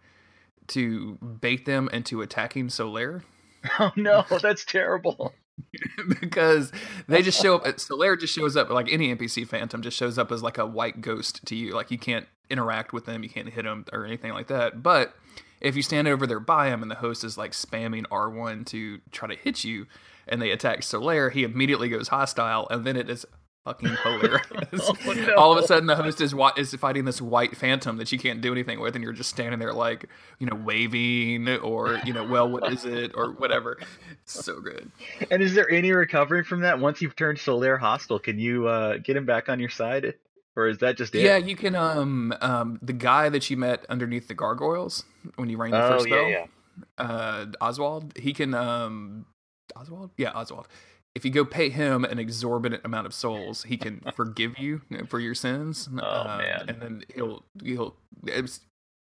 [0.68, 3.22] to bait them into attacking Solaire.
[3.80, 5.32] Oh no, that's terrible.
[6.20, 6.70] because
[7.08, 7.64] they just show up.
[7.64, 10.66] Uh, Solaire just shows up like any NPC Phantom just shows up as like a
[10.66, 11.72] white ghost to you.
[11.72, 14.82] Like you can't interact with them, you can't hit them or anything like that.
[14.82, 15.14] But
[15.62, 19.00] if you stand over there by him and the host is like spamming R1 to
[19.12, 19.86] try to hit you,
[20.28, 23.26] and they attack Solaire, he immediately goes hostile, and then it is
[23.64, 24.42] fucking hilarious.
[25.06, 25.34] oh, no.
[25.36, 28.40] All of a sudden, the host is is fighting this white phantom that you can't
[28.40, 30.08] do anything with, and you're just standing there like
[30.38, 33.78] you know waving or you know, well, what is it or whatever.
[34.24, 34.90] so good.
[35.30, 38.18] And is there any recovery from that once you've turned Solaire hostile?
[38.18, 40.14] Can you uh, get him back on your side?
[40.56, 41.22] Or is that just it?
[41.22, 41.74] Yeah, you can.
[41.74, 45.04] Um, um, the guy that you met underneath the gargoyles
[45.34, 46.46] when you rang the oh, first yeah, bell, yeah.
[46.98, 48.16] uh, Oswald.
[48.16, 48.54] He can.
[48.54, 49.26] Um,
[49.74, 50.10] Oswald.
[50.16, 50.68] Yeah, Oswald
[51.14, 55.20] if you go pay him an exorbitant amount of souls, he can forgive you for
[55.20, 55.88] your sins.
[55.92, 56.64] Oh uh, man!
[56.68, 57.96] And then he'll he'll.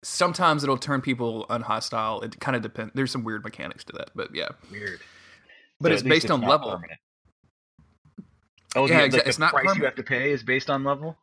[0.02, 2.20] sometimes it'll turn people unhostile.
[2.20, 2.92] It kind of depends.
[2.94, 5.00] There's some weird mechanics to that, but yeah, weird.
[5.80, 6.72] But so it's based it's on level.
[6.72, 7.00] Permanent.
[8.74, 10.84] Oh, yeah, the, like it's the not price you have to pay is based on
[10.84, 11.16] level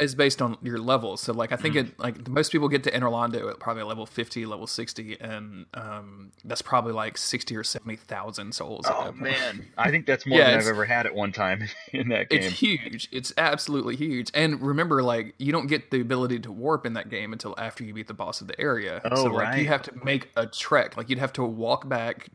[0.00, 1.20] is based on your levels.
[1.20, 1.86] So like I think mm.
[1.86, 5.66] it like most people get to Anor Londo at probably level fifty, level sixty, and
[5.74, 8.86] um, that's probably like sixty or seventy thousand souls.
[8.88, 12.08] Oh man, I think that's more yeah, than I've ever had at one time in
[12.08, 12.42] that game.
[12.42, 13.08] It's huge.
[13.12, 14.30] It's absolutely huge.
[14.34, 17.84] And remember, like you don't get the ability to warp in that game until after
[17.84, 19.00] you beat the boss of the area.
[19.04, 19.58] Oh, so like right.
[19.58, 20.96] you have to make a trek.
[20.96, 22.28] Like you'd have to walk back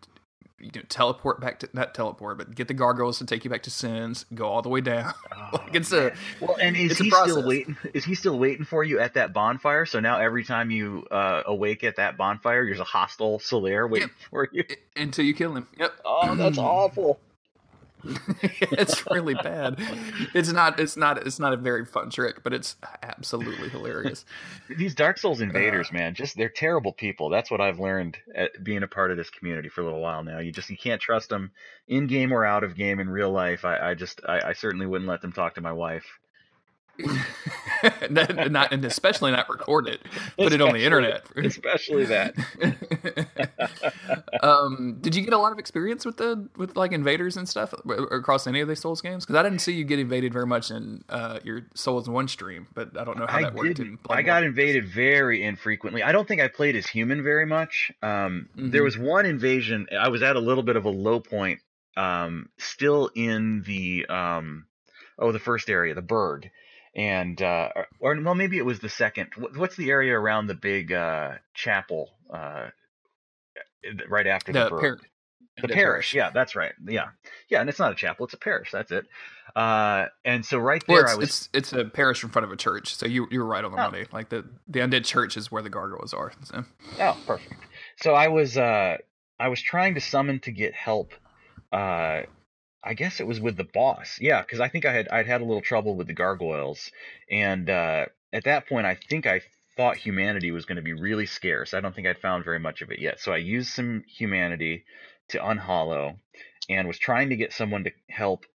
[0.59, 3.63] you know, teleport back to not teleport, but get the gargoyles to take you back
[3.63, 5.13] to Sen's, go all the way down.
[5.37, 7.77] Oh, like it's a well, and is he still waiting?
[7.93, 9.85] Is he still waiting for you at that bonfire?
[9.85, 14.07] So now every time you uh, awake at that bonfire, there's a hostile Solaire waiting
[14.07, 14.17] yep.
[14.29, 14.63] for you
[14.95, 15.67] until you kill him.
[15.77, 15.93] Yep.
[16.05, 17.19] Oh, that's awful.
[18.71, 19.75] it's really bad.
[20.33, 20.79] It's not.
[20.79, 21.25] It's not.
[21.25, 24.25] It's not a very fun trick, but it's absolutely hilarious.
[24.69, 27.29] These Dark Souls invaders, uh, man, just they're terrible people.
[27.29, 30.23] That's what I've learned at being a part of this community for a little while
[30.23, 30.39] now.
[30.39, 31.51] You just you can't trust them
[31.87, 33.65] in game or out of game in real life.
[33.65, 36.05] I, I just I, I certainly wouldn't let them talk to my wife.
[38.09, 40.01] not and especially not record it.
[40.37, 41.25] Put especially, it on the internet.
[41.35, 42.35] especially that.
[44.43, 47.73] um, did you get a lot of experience with the with like invaders and stuff
[48.11, 49.25] across any of these Souls games?
[49.25, 52.67] Because I didn't see you get invaded very much in uh, your Souls One stream,
[52.73, 53.81] but I don't know how I that worked.
[54.09, 56.03] I got invaded very infrequently.
[56.03, 57.91] I don't think I played as human very much.
[58.01, 58.71] Um, mm-hmm.
[58.71, 59.87] There was one invasion.
[59.97, 61.59] I was at a little bit of a low point.
[61.97, 64.65] Um, still in the um,
[65.17, 66.49] oh the first area, the Burg
[66.95, 67.69] and uh,
[67.99, 69.29] or well maybe it was the second.
[69.55, 72.67] What's the area around the big uh, chapel uh,
[74.09, 74.99] right after the, the Par-
[75.61, 75.75] the parish.
[75.75, 76.13] parish.
[76.13, 76.73] Yeah, that's right.
[76.85, 77.09] Yeah,
[77.49, 78.71] yeah, and it's not a chapel; it's a parish.
[78.71, 79.05] That's it.
[79.55, 81.29] Uh, and so right there, well, it's, I was.
[81.29, 83.71] It's, it's a parish in front of a church, so you you were right on
[83.71, 83.91] the oh.
[83.91, 84.05] money.
[84.11, 86.33] Like the the undead church is where the gargoyles are.
[86.43, 86.65] So.
[86.99, 87.53] Oh, perfect.
[88.01, 88.97] So I was uh
[89.39, 91.13] I was trying to summon to get help.
[91.71, 92.21] Uh,
[92.85, 94.17] I guess it was with the boss.
[94.21, 96.91] Yeah, because I think I had I'd had a little trouble with the gargoyles,
[97.29, 99.41] and uh, at that point, I think I
[99.75, 101.73] thought humanity was going to be really scarce.
[101.73, 103.19] I don't think I'd found very much of it yet.
[103.19, 104.85] So I used some humanity
[105.29, 106.17] to unhollow
[106.69, 108.45] and was trying to get someone to help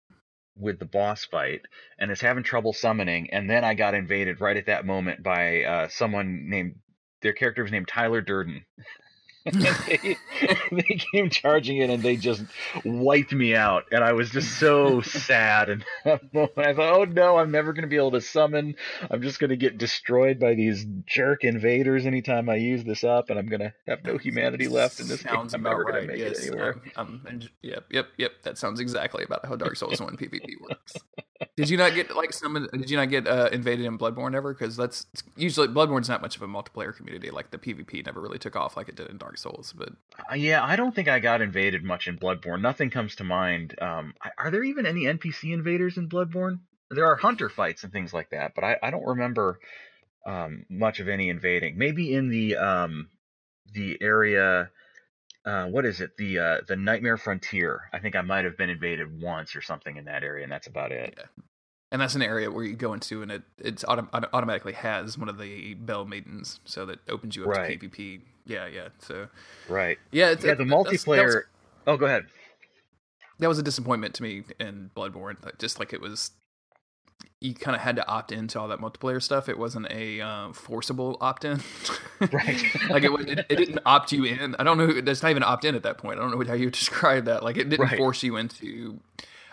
[0.56, 1.62] with the boss fight
[1.98, 5.62] and is having trouble summoning and then I got invaded right at that moment by
[5.62, 6.74] uh, someone named
[7.22, 8.64] their character was named Tyler Durden
[9.44, 10.16] they,
[10.70, 12.42] they came charging in and they just
[12.84, 17.50] wiped me out and i was just so sad and i thought oh no i'm
[17.50, 18.74] never going to be able to summon
[19.10, 23.30] i'm just going to get destroyed by these jerk invaders anytime i use this up
[23.30, 25.64] and i'm going to have no humanity left in this sounds game.
[25.66, 25.92] i'm never right.
[25.92, 26.38] going to make yes.
[26.38, 30.16] it anywhere um, um, yep yep yep that sounds exactly about how dark souls 1
[30.16, 30.94] pvp works
[31.56, 34.54] did you not get like some did you not get uh, invaded in bloodborne ever
[34.54, 38.38] because that's usually bloodborne's not much of a multiplayer community like the pvp never really
[38.38, 39.90] took off like it did in dark Souls, but
[40.30, 42.60] uh, yeah, I don't think I got invaded much in Bloodborne.
[42.60, 43.74] Nothing comes to mind.
[43.80, 46.60] Um, are there even any NPC invaders in Bloodborne?
[46.90, 49.58] There are hunter fights and things like that, but I, I don't remember
[50.26, 51.78] um, much of any invading.
[51.78, 53.08] Maybe in the um,
[53.72, 54.70] the area.
[55.50, 56.16] Uh, what is it?
[56.16, 57.82] The uh, the Nightmare Frontier.
[57.92, 60.66] I think I might have been invaded once or something in that area, and that's
[60.66, 61.14] about it.
[61.16, 61.42] Yeah
[61.92, 65.28] and that's an area where you go into and it it's autom- automatically has one
[65.28, 67.80] of the bell maidens so that opens you up right.
[67.80, 69.26] to pvp yeah yeah so
[69.68, 71.44] right yeah yeah the multiplayer was,
[71.86, 72.26] oh go ahead
[73.38, 76.32] that was a disappointment to me in bloodborne just like it was
[77.40, 79.48] you kind of had to opt into all that multiplayer stuff.
[79.48, 81.60] It wasn't a uh, forcible opt in,
[82.32, 82.62] right?
[82.90, 84.54] like it, it, it, didn't opt you in.
[84.58, 85.00] I don't know.
[85.00, 86.18] That's not even opt in at that point.
[86.18, 87.42] I don't know how you describe that.
[87.42, 87.98] Like it didn't right.
[87.98, 89.00] force you into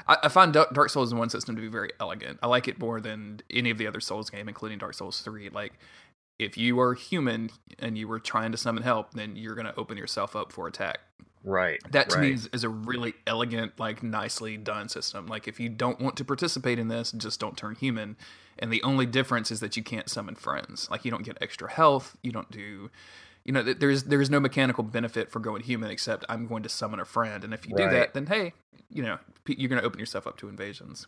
[0.08, 2.40] I, I find Dark Souls in one system to be very elegant.
[2.42, 5.50] I like it more than any of the other Souls game, including Dark Souls three.
[5.50, 5.74] Like
[6.40, 7.50] if you are human
[7.80, 10.68] and you were trying to summon help, then you're going to open yourself up for
[10.68, 11.00] attack.
[11.48, 11.80] Right.
[11.92, 12.28] That to right.
[12.28, 15.28] me is, is, a really elegant, like nicely done system.
[15.28, 18.18] Like if you don't want to participate in this, just don't turn human.
[18.60, 20.90] And the only difference is that you can't summon friends.
[20.92, 22.18] Like you don't get extra health.
[22.22, 22.90] You don't do
[23.48, 27.00] you know, there's there's no mechanical benefit for going human except I'm going to summon
[27.00, 27.90] a friend, and if you right.
[27.90, 28.52] do that, then hey,
[28.90, 29.18] you know,
[29.48, 31.08] you're going to open yourself up to invasions.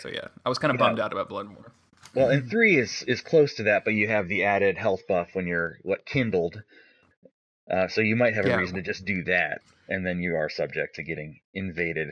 [0.00, 0.86] So yeah, I was kind of yeah.
[0.86, 1.70] bummed out about Bloodborne.
[2.14, 5.30] Well, and three is is close to that, but you have the added health buff
[5.32, 6.62] when you're what kindled.
[7.70, 8.56] Uh, so you might have a yeah.
[8.56, 12.08] reason to just do that, and then you are subject to getting invaded.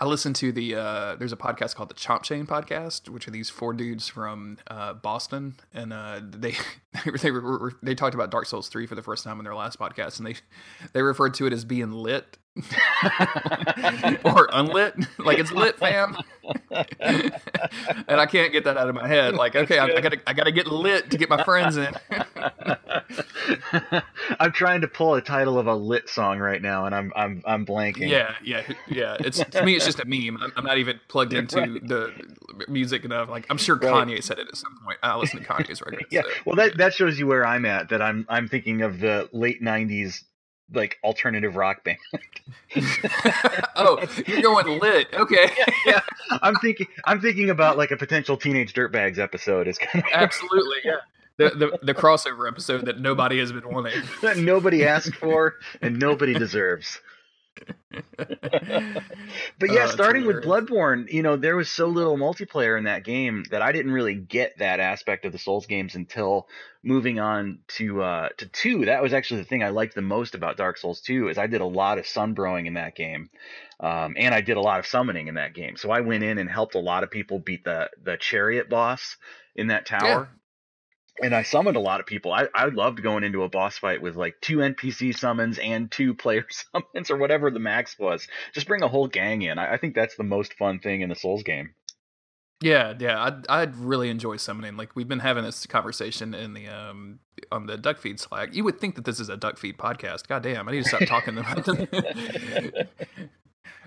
[0.00, 3.32] I listened to the uh, there's a podcast called the Chomp Chain podcast, which are
[3.32, 6.52] these four dudes from uh, Boston, and uh, they
[7.04, 7.30] they they,
[7.82, 10.26] they talked about Dark Souls three for the first time in their last podcast, and
[10.26, 10.36] they
[10.92, 12.38] they referred to it as being lit
[14.24, 16.16] or unlit, like it's lit, fam.
[16.70, 19.34] and I can't get that out of my head.
[19.34, 21.94] Like, okay, I, I, gotta I gotta get lit to get my friends in.
[24.40, 27.42] I'm trying to pull a title of a lit song right now, and I'm I'm
[27.46, 28.08] I'm blanking.
[28.08, 29.16] Yeah, yeah, yeah.
[29.20, 30.38] It's to me, it's just a meme.
[30.42, 31.86] I'm, I'm not even plugged into right.
[31.86, 32.12] the
[32.68, 33.28] music enough.
[33.28, 34.24] Like, I'm sure Kanye right.
[34.24, 34.98] said it at some point.
[35.02, 36.06] I listen to Kanye's records.
[36.10, 36.28] yeah, so.
[36.46, 37.90] well, that that shows you where I'm at.
[37.90, 40.24] That I'm I'm thinking of the late '90s
[40.72, 41.98] like alternative rock band.
[43.76, 45.08] oh, you're going lit.
[45.14, 45.50] Okay.
[45.56, 46.00] yeah, yeah,
[46.42, 50.78] I'm thinking I'm thinking about like a potential teenage dirtbags episode is kind of Absolutely,
[50.84, 50.96] yeah.
[51.36, 54.02] The, the the crossover episode that nobody has been wanting.
[54.22, 57.00] that nobody asked for and nobody deserves.
[59.58, 63.04] but yeah, oh, starting with Bloodborne, you know, there was so little multiplayer in that
[63.04, 66.48] game that I didn't really get that aspect of the Souls games until
[66.82, 68.86] moving on to uh, to two.
[68.86, 71.46] That was actually the thing I liked the most about Dark Souls two is I
[71.46, 73.30] did a lot of sunbroing in that game,
[73.80, 75.76] um, and I did a lot of summoning in that game.
[75.76, 79.16] So I went in and helped a lot of people beat the the chariot boss
[79.54, 80.28] in that tower
[81.22, 82.32] and I summoned a lot of people.
[82.32, 86.14] I, I loved going into a boss fight with like two NPC summons and two
[86.14, 88.26] player summons or whatever the max was.
[88.52, 89.58] Just bring a whole gang in.
[89.58, 91.74] I, I think that's the most fun thing in the Souls game.
[92.60, 94.76] Yeah, yeah, I'd, I'd really enjoy summoning.
[94.76, 97.20] Like we've been having this conversation in the um
[97.52, 98.52] on the Duckfeed Slack.
[98.52, 100.26] You would think that this is a Duckfeed podcast.
[100.26, 101.86] God damn, I need to stop talking about them.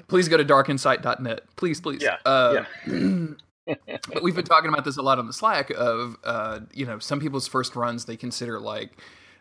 [0.07, 1.41] please go to darkinsight.net.
[1.57, 2.01] Please, please.
[2.01, 2.17] Yeah.
[2.25, 3.27] Uh, yeah.
[3.85, 6.99] but we've been talking about this a lot on the Slack of uh, you know
[6.99, 8.97] some people's first runs they consider like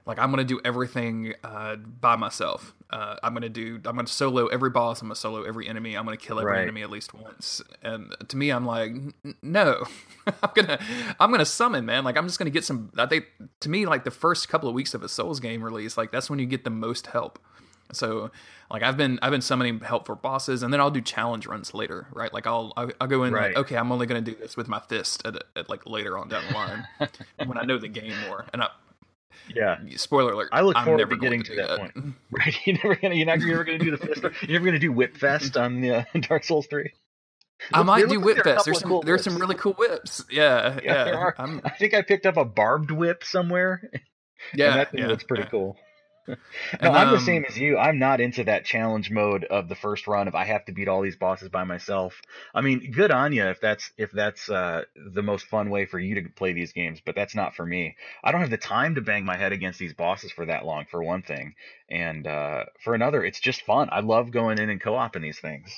[0.07, 2.75] like I'm gonna do everything uh, by myself.
[2.91, 5.01] Uh, I'm gonna do I'm gonna solo every boss.
[5.01, 5.97] I'm gonna solo every enemy.
[5.97, 6.63] I'm gonna kill every right.
[6.63, 7.63] enemy at least once.
[7.83, 8.93] And to me, I'm like,
[9.43, 9.85] no,
[10.27, 10.79] I'm gonna
[11.19, 12.05] I'm gonna summon, man.
[12.05, 12.91] Like I'm just gonna get some.
[12.97, 13.27] I think
[13.61, 16.29] to me, like the first couple of weeks of a Souls game release, like that's
[16.29, 17.39] when you get the most help
[17.93, 18.31] So
[18.71, 21.75] like I've been I've been summoning help for bosses, and then I'll do challenge runs
[21.75, 22.33] later, right?
[22.33, 23.55] Like I'll I'll, I'll go in Right.
[23.55, 26.29] like okay, I'm only gonna do this with my fist at, at like later on
[26.29, 26.87] down the line
[27.47, 28.47] when I know the game more.
[28.53, 28.69] And I,
[29.55, 29.79] Yeah.
[29.97, 31.93] spoiler alert, I look I'm forward never to getting to, to do that point.
[32.31, 32.55] Right.
[32.67, 34.23] You're never gonna you're not you're never gonna do the fist.
[34.43, 36.93] You're never gonna do Whip Fest on the uh, Dark Souls three.
[37.75, 38.65] I might do like whip there fest.
[38.65, 40.25] There's some cool there's some really cool whips.
[40.31, 41.05] Yeah, Yeah, yeah.
[41.05, 41.35] there are.
[41.37, 43.91] I'm, I think I picked up a barbed whip somewhere.
[44.55, 45.51] yeah, and that thing yeah, looks pretty yeah.
[45.51, 45.77] cool.
[46.29, 46.37] No,
[46.93, 47.79] I'm the um, same as you.
[47.79, 50.89] I'm not into that challenge mode of the first run of I have to beat
[50.89, 52.21] all these bosses by myself.
[52.55, 55.99] I mean, good on you if that's if that's uh, the most fun way for
[55.99, 57.97] you to play these games, but that's not for me.
[58.23, 60.87] I don't have the time to bang my head against these bosses for that long,
[60.91, 61.55] for one thing,
[61.89, 63.89] and uh, for another, it's just fun.
[63.91, 65.71] I love going in and co-oping these things.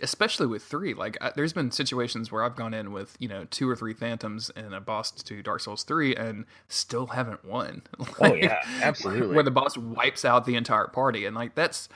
[0.00, 3.46] Especially with three like I, there's been situations where i've gone in with you know
[3.50, 7.82] two or three phantoms and a boss to dark souls 3 and still haven't won
[8.20, 9.34] Oh yeah, absolutely.
[9.34, 11.88] where the boss wipes out the entire party and like that's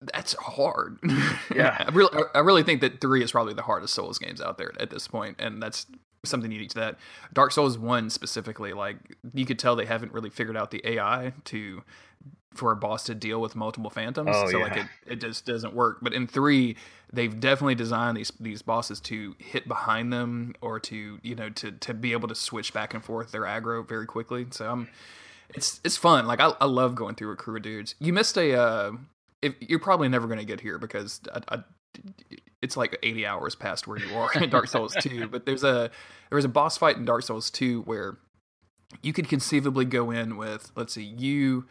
[0.00, 0.98] that's hard
[1.54, 1.84] Yeah.
[1.86, 4.72] i really i really think that 3 is probably the hardest souls games out there
[4.80, 5.86] at this point and that's
[6.24, 6.96] something unique to that
[7.32, 8.96] dark souls 1 specifically like
[9.34, 11.82] you could tell they haven't really figured out the ai to
[12.54, 14.30] for a boss to deal with multiple phantoms.
[14.32, 15.98] Oh, so like it, it just doesn't work.
[16.02, 16.76] But in 3
[17.12, 21.72] they've definitely designed these these bosses to hit behind them or to you know to
[21.72, 24.46] to be able to switch back and forth their aggro very quickly.
[24.50, 24.88] So i'm
[25.50, 26.26] it's it's fun.
[26.26, 27.94] Like i, I love going through a crew of dudes.
[27.98, 28.92] You missed a uh
[29.42, 31.64] if you're probably never going to get here because I, I,
[32.62, 35.90] it's like 80 hours past where you are in dark souls 2 but there's a
[36.30, 38.16] there was a boss fight in dark souls 2 where
[39.02, 41.66] you could conceivably go in with let's see you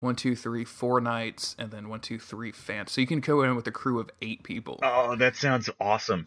[0.00, 2.92] one two three four knights and then one two three fans.
[2.92, 4.80] So you can go in with a crew of eight people.
[4.82, 6.26] Oh, that sounds awesome.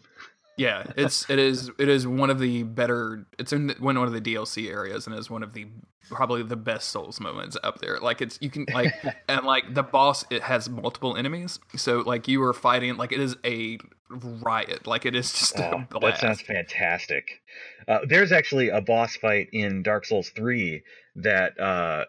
[0.56, 4.12] yeah it's it is it is one of the better it's in one one of
[4.12, 5.66] the dlc areas and is one of the
[6.10, 7.98] probably the best souls moments up there.
[8.00, 8.92] Like it's you can like
[9.28, 11.58] and like the boss it has multiple enemies.
[11.76, 13.78] So like you are fighting like it is a
[14.10, 14.86] riot.
[14.86, 17.40] Like it is just a that sounds fantastic.
[17.88, 20.82] Uh, there's actually a boss fight in Dark Souls 3
[21.16, 22.04] that uh,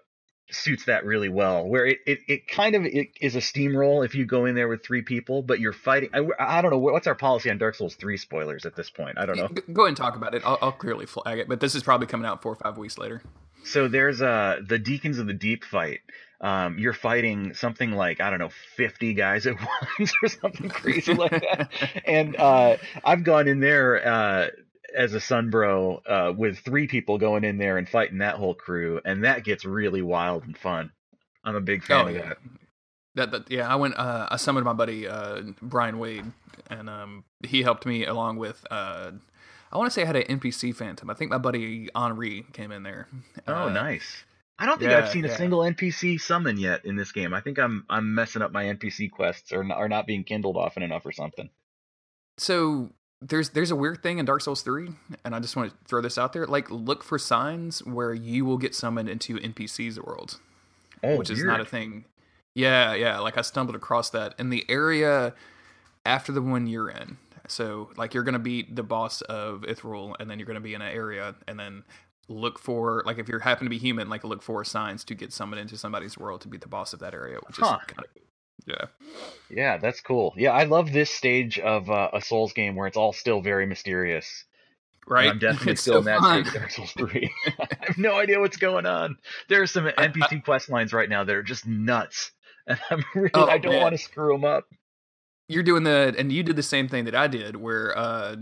[0.54, 4.16] suits that really well, where it, it, it kind of it is a steamroll if
[4.16, 6.10] you go in there with three people, but you're fighting.
[6.14, 6.80] I, I don't know.
[6.80, 9.18] What's our policy on Dark Souls 3 spoilers at this point?
[9.18, 9.48] I don't know.
[9.48, 12.08] Go ahead and talk about it I'll, I'll clearly flag it but this is probably
[12.08, 13.22] coming out four or five weeks later
[13.64, 16.00] So there's uh, the Deacons of the Deep fight.
[16.40, 19.56] Um, you're fighting something like I don't know, 50 guys at
[20.00, 21.70] once or something crazy like that.
[22.06, 24.48] and uh, I've gone in there uh,
[24.96, 29.02] as a Sunbro uh, with three people going in there and fighting that whole crew,
[29.06, 30.92] and that gets really wild and fun.
[31.44, 32.38] I'm a big fan Oh of yeah, that.
[33.16, 33.68] that, that yeah.
[33.68, 33.98] I went.
[33.98, 36.26] Uh, I summoned my buddy uh, Brian Wade,
[36.70, 38.66] and um, he helped me along with.
[38.70, 39.12] Uh,
[39.72, 41.10] I want to say I had an NPC phantom.
[41.10, 43.08] I think my buddy Anri came in there.
[43.48, 44.24] Oh, Uh, nice.
[44.60, 45.38] I don't think yeah, I've seen a yeah.
[45.38, 47.34] single NPC summon yet in this game.
[47.34, 50.84] I think I'm I'm messing up my NPC quests or are not being kindled often
[50.84, 51.50] enough or something.
[52.38, 54.90] So there's there's a weird thing in Dark Souls three,
[55.24, 56.48] and I just want to throw this out there.
[56.48, 60.40] Like, look for signs where you will get summoned into NPC's world.
[61.04, 62.06] Oh, which is not a thing.
[62.54, 63.20] Yeah, yeah.
[63.20, 65.34] Like I stumbled across that in the area
[66.06, 67.18] after the one you're in.
[67.48, 70.82] So like you're gonna beat the boss of Irithyll, and then you're gonna be in
[70.82, 71.84] an area, and then
[72.28, 75.32] look for like if you happen to be human, like look for signs to get
[75.32, 78.06] summoned into somebody's world to beat the boss of that area, which is kind of
[78.66, 78.86] yeah.
[79.50, 80.34] Yeah, that's cool.
[80.38, 83.66] Yeah, I love this stage of uh, a Souls game where it's all still very
[83.66, 84.46] mysterious.
[85.08, 85.30] And Right.
[85.30, 86.44] I'm definitely It's still so in that fun.
[86.46, 87.32] stage of Dark Souls 3.
[87.60, 89.18] I have no idea what's going on.
[89.50, 92.32] There are some NPC quest lines right now that are just nuts.
[92.68, 93.82] And I'm really, Oh, I don't man.
[93.82, 94.66] want to screw them up.
[95.48, 98.36] You're doing the and you did the same thing that I did, where uh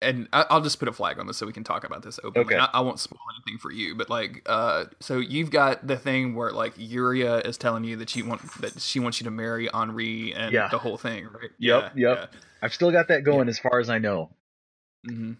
[0.00, 2.20] and I, I'll just put a flag on this so we can talk about this
[2.22, 2.54] openly.
[2.54, 2.56] Okay.
[2.56, 6.34] I, I won't spoil anything for you, but like, uh, so you've got the thing
[6.34, 9.68] where like Yuria is telling you that she want that she wants you to marry
[9.68, 10.68] Anri and Yeah.
[10.68, 11.50] the whole thing, right?
[11.58, 12.32] Yep, yep.
[12.62, 14.30] I've still got that going as far as I know.
[15.04, 15.32] hmm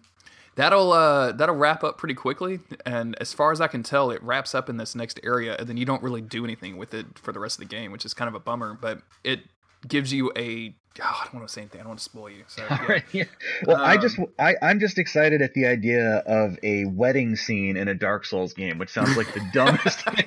[0.55, 4.21] That'll uh that'll wrap up pretty quickly, and as far as I can tell, it
[4.21, 7.17] wraps up in this next area, and then you don't really do anything with it
[7.17, 8.77] for the rest of the game, which is kind of a bummer.
[8.79, 9.39] But it
[9.87, 11.81] gives you a oh, I don't want to say anything.
[11.81, 12.43] I don't want to spoil you.
[12.47, 12.85] So yeah.
[12.85, 13.23] Right, yeah.
[13.65, 17.77] Well, I just Um, I, I'm just excited at the idea of a wedding scene
[17.77, 20.25] in a Dark Souls game, which sounds like the dumbest thing.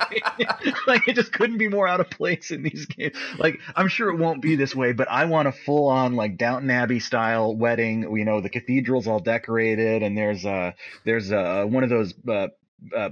[0.87, 3.17] like it just couldn't be more out of place in these games.
[3.39, 6.37] Like I'm sure it won't be this way, but I want a full on like
[6.37, 8.17] Downton Abbey style wedding.
[8.17, 10.73] You know, the cathedral's all decorated, and there's uh
[11.05, 12.49] there's uh one of those uh,
[12.97, 13.11] uh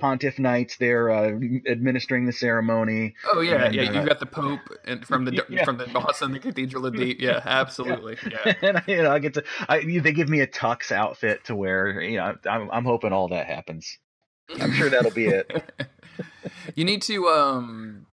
[0.00, 1.38] pontiff knights there uh,
[1.68, 3.14] administering the ceremony.
[3.32, 3.82] Oh yeah, And, yeah.
[3.82, 5.64] uh, You've got the Pope and from the Yeah.
[5.64, 7.20] from the boss in the Cathedral of Deep.
[7.20, 8.16] Yeah, absolutely.
[8.28, 8.54] Yeah.
[8.62, 11.54] and I, you know, I get to, I, they give me a tux outfit to
[11.54, 12.00] wear.
[12.00, 13.98] You know, I'm, I'm hoping all that happens.
[14.60, 15.70] I'm sure that'll be it.
[16.74, 18.06] you need to um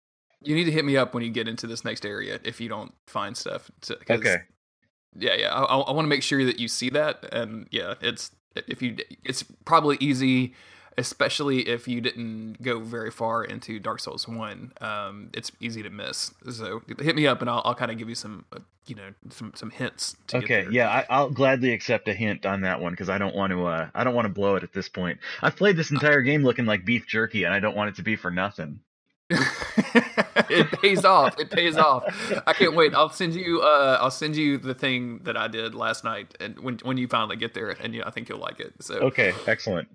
[0.43, 2.69] you need to hit me up when you get into this next area if you
[2.69, 3.71] don't find stuff.
[3.83, 4.39] To, okay.
[5.17, 5.55] Yeah, yeah.
[5.55, 8.97] I, I want to make sure that you see that, and yeah, it's if you,
[9.25, 10.55] it's probably easy
[10.97, 14.73] especially if you didn't go very far into Dark Souls One.
[14.81, 16.33] Um, it's easy to miss.
[16.51, 19.13] So hit me up, and I'll, I'll kind of give you some, uh, you know,
[19.31, 20.17] some some hints.
[20.33, 23.53] okay, yeah, I, will gladly accept a hint on that one because I don't want
[23.53, 23.67] to.
[23.67, 25.19] Uh, I don't want to blow it at this point.
[25.43, 28.03] I've played this entire game looking like beef jerky, and I don't want it to
[28.03, 28.81] be for nothing.
[29.31, 31.39] it pays off.
[31.41, 32.05] It pays off.
[32.47, 32.95] I can't wait.
[32.95, 33.63] I'll send you.
[33.63, 37.09] Uh, I'll send you the thing that I did last night, and when when you
[37.09, 38.75] finally get there, and you, I think you'll like it.
[38.81, 39.89] So okay, excellent.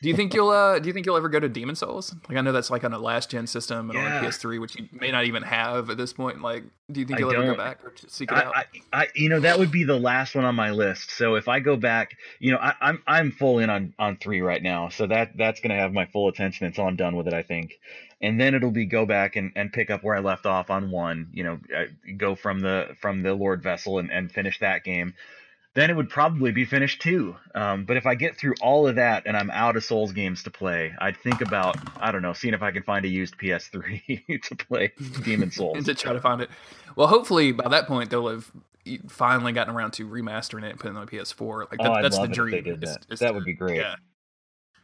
[0.00, 2.14] Do you think you'll uh do you think you'll ever go to Demon Souls?
[2.28, 4.18] Like I know that's like on a last gen system and yeah.
[4.18, 6.40] on PS3, which you may not even have at this point.
[6.40, 8.56] Like, do you think you'll ever go back or seek it I, out?
[8.56, 11.10] I, I, you know, that would be the last one on my list.
[11.10, 14.40] So if I go back, you know, I, I'm I'm full in on on three
[14.40, 14.88] right now.
[14.88, 17.34] So that that's gonna have my full attention until I'm done with it.
[17.34, 17.80] I think,
[18.22, 20.92] and then it'll be go back and, and pick up where I left off on
[20.92, 21.28] one.
[21.32, 21.58] You know,
[22.16, 25.14] go from the from the Lord Vessel and, and finish that game
[25.74, 27.36] then it would probably be finished too.
[27.54, 30.42] Um, but if I get through all of that and I'm out of Souls games
[30.44, 33.38] to play, I'd think about I don't know, seeing if I can find a used
[33.38, 34.92] PS3 to play
[35.22, 36.50] Demon Souls and to try to find it.
[36.96, 38.50] Well, hopefully by that point they'll have
[39.08, 41.70] finally gotten around to remastering it and putting it on PS4.
[41.70, 42.80] Like that, oh, that's the dream.
[42.80, 43.06] that.
[43.10, 43.76] It's that would be great.
[43.76, 43.96] Yeah.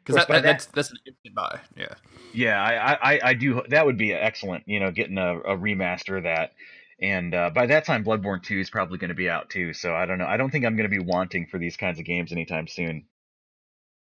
[0.05, 1.61] Because that, that, that's that's an instant buy.
[1.77, 1.95] Yeah.
[2.35, 3.63] Yeah, I, I I do.
[3.71, 4.65] That would be excellent.
[4.67, 6.53] You know, getting a, a remaster of that
[7.05, 9.95] and uh, by that time bloodborne 2 is probably going to be out too so
[9.95, 10.27] i don't know.
[10.27, 13.05] I don't think i'm going to be wanting for these kinds of games anytime soon.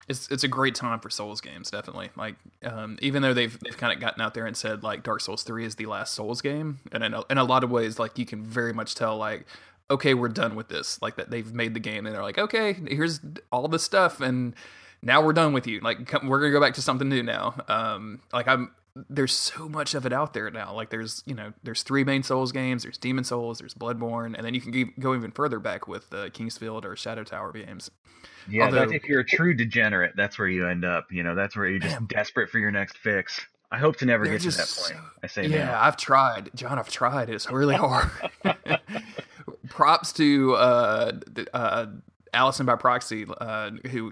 [0.07, 2.09] It's it's a great time for souls games definitely.
[2.15, 5.21] Like um, even though they've they've kind of gotten out there and said like dark
[5.21, 7.99] souls 3 is the last souls game and in a, in a lot of ways
[7.99, 9.45] like you can very much tell like
[9.89, 11.01] okay we're done with this.
[11.01, 13.19] Like that they've made the game and they're like okay here's
[13.51, 14.55] all the stuff and
[15.01, 15.79] now we're done with you.
[15.79, 17.55] Like come, we're gonna go back to something new now.
[17.67, 18.71] Um like i'm
[19.09, 20.73] there's so much of it out there now.
[20.73, 22.83] Like there's you know there's three main Souls games.
[22.83, 23.59] There's Demon Souls.
[23.59, 26.85] There's Bloodborne, and then you can go even further back with the uh, King's Field
[26.85, 27.89] or Shadow Tower games.
[28.49, 31.11] Yeah, Although, if you're a true degenerate, that's where you end up.
[31.11, 33.41] You know, that's where you're just man, desperate for your next fix.
[33.71, 35.01] I hope to never get to that point.
[35.23, 35.81] I say, yeah, now.
[35.81, 36.77] I've tried, John.
[36.77, 37.29] I've tried.
[37.29, 38.11] It's really hard.
[39.69, 41.11] Props to uh,
[41.53, 41.87] uh,
[42.33, 44.11] Allison by proxy, uh, who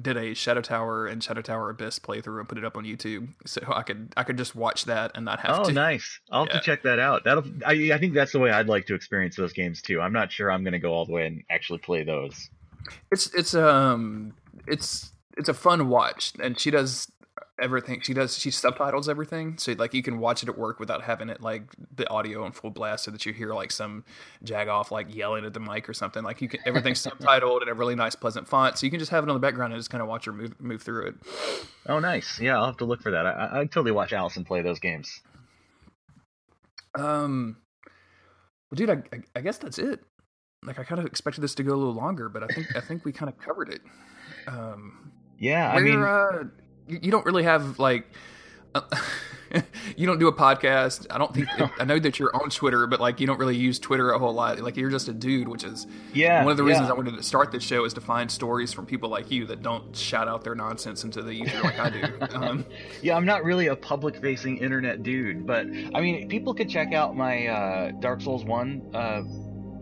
[0.00, 3.28] did a Shadow Tower and Shadow Tower Abyss playthrough and put it up on YouTube,
[3.46, 5.70] so I could I could just watch that and not have oh, to.
[5.70, 6.20] Oh, nice!
[6.30, 6.52] I'll yeah.
[6.52, 7.24] have to check that out.
[7.24, 10.00] That'll I, I think that's the way I'd like to experience those games too.
[10.00, 12.50] I'm not sure I'm going to go all the way and actually play those.
[13.10, 14.34] It's it's um
[14.66, 17.10] it's it's a fun watch, and she does
[17.60, 21.02] everything she does she subtitles everything so like you can watch it at work without
[21.02, 21.62] having it like
[21.94, 24.02] the audio on full blast so that you hear like some
[24.42, 27.68] jag off like yelling at the mic or something like you can everything's subtitled in
[27.68, 29.78] a really nice pleasant font so you can just have it on the background and
[29.78, 31.14] just kind of watch her move move through it.
[31.86, 32.40] Oh nice.
[32.40, 33.26] Yeah i'll have to look for that.
[33.26, 35.20] I i totally watch allison play those games.
[36.94, 37.58] Um
[38.70, 40.00] well dude i i, I guess that's it.
[40.64, 42.80] Like i kind of expected this to go a little longer but i think i
[42.80, 43.82] think we kind of covered it.
[44.46, 46.44] Um yeah, I mean, uh,
[47.00, 48.06] you don't really have like
[48.74, 48.82] uh,
[49.96, 51.06] you don't do a podcast.
[51.10, 51.70] I don't think no.
[51.78, 54.32] I know that you're on Twitter, but like you don't really use Twitter a whole
[54.32, 54.58] lot.
[54.60, 56.42] Like you're just a dude, which is yeah.
[56.42, 56.94] One of the reasons yeah.
[56.94, 59.62] I wanted to start this show is to find stories from people like you that
[59.62, 62.02] don't shout out their nonsense into the ether like I do.
[62.32, 62.64] Um,
[63.02, 66.92] yeah, I'm not really a public facing internet dude, but I mean, people could check
[66.92, 69.22] out my uh, Dark Souls One uh,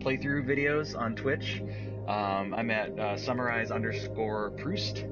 [0.03, 1.61] playthrough videos on Twitch.
[2.07, 5.05] Um, I'm at uh, summarize underscore Proust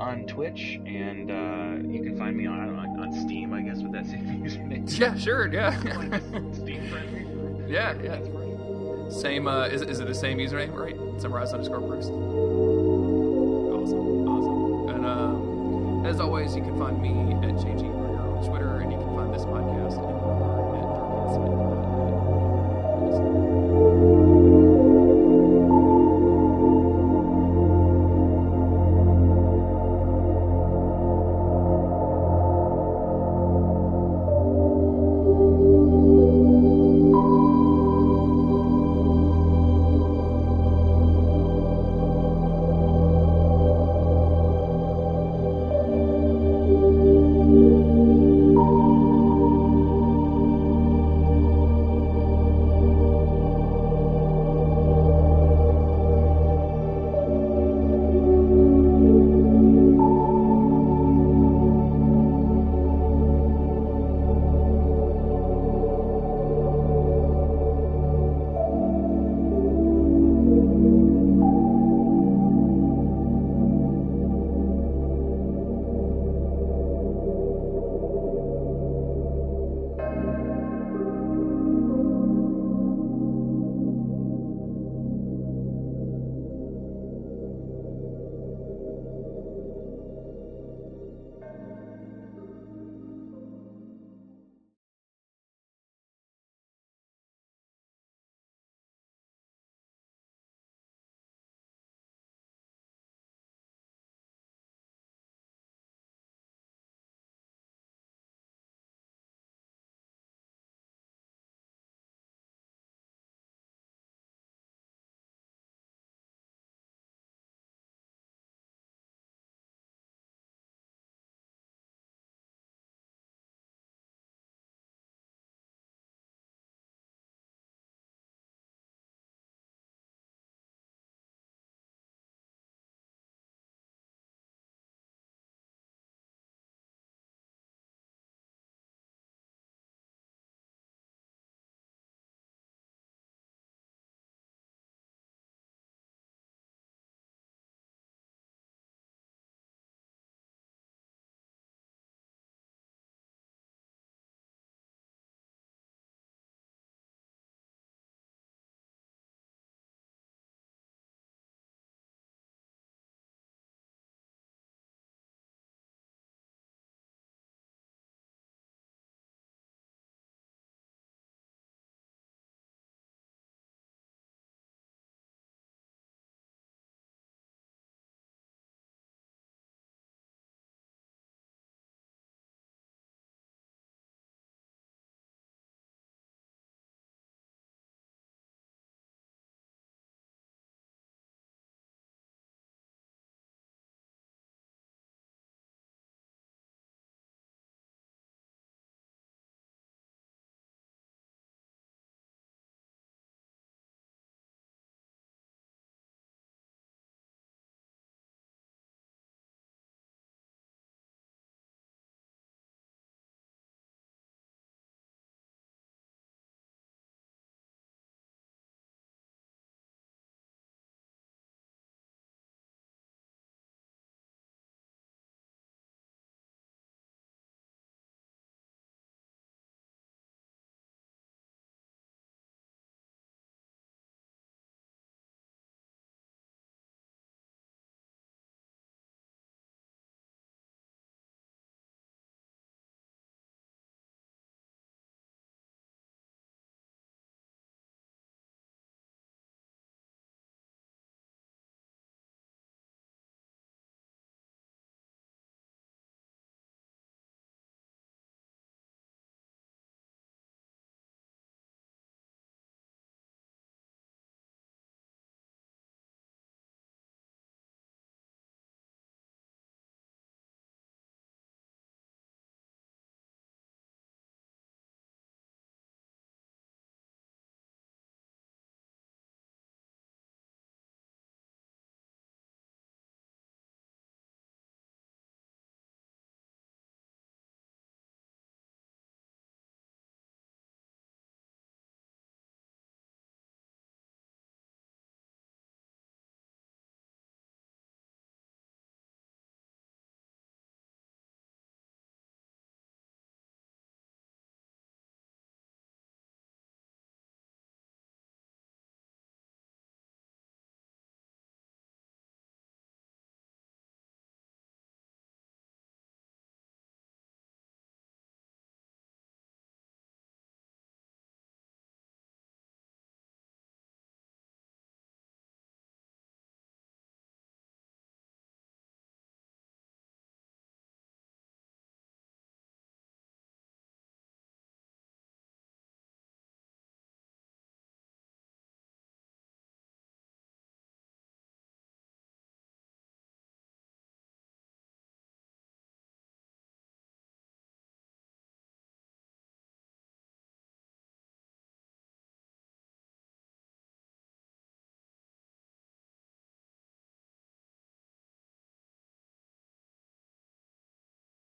[0.00, 3.92] on Twitch, and uh, you can find me on, on, on Steam, I guess, with
[3.92, 4.90] that same username.
[4.98, 5.78] Yeah, sure, yeah.
[6.52, 7.26] Steam friendly.
[7.72, 8.18] Yeah, yeah.
[8.18, 9.12] Right.
[9.12, 9.46] Same.
[9.46, 10.74] Uh, is is it the same username?
[10.74, 10.96] Right.
[11.20, 12.06] Summarize underscore Bruce.
[12.06, 12.16] Awesome,
[14.28, 14.88] awesome.
[14.96, 19.14] And um, as always, you can find me at JG on Twitter, and you can
[19.14, 21.69] find this podcast at Dark Insight.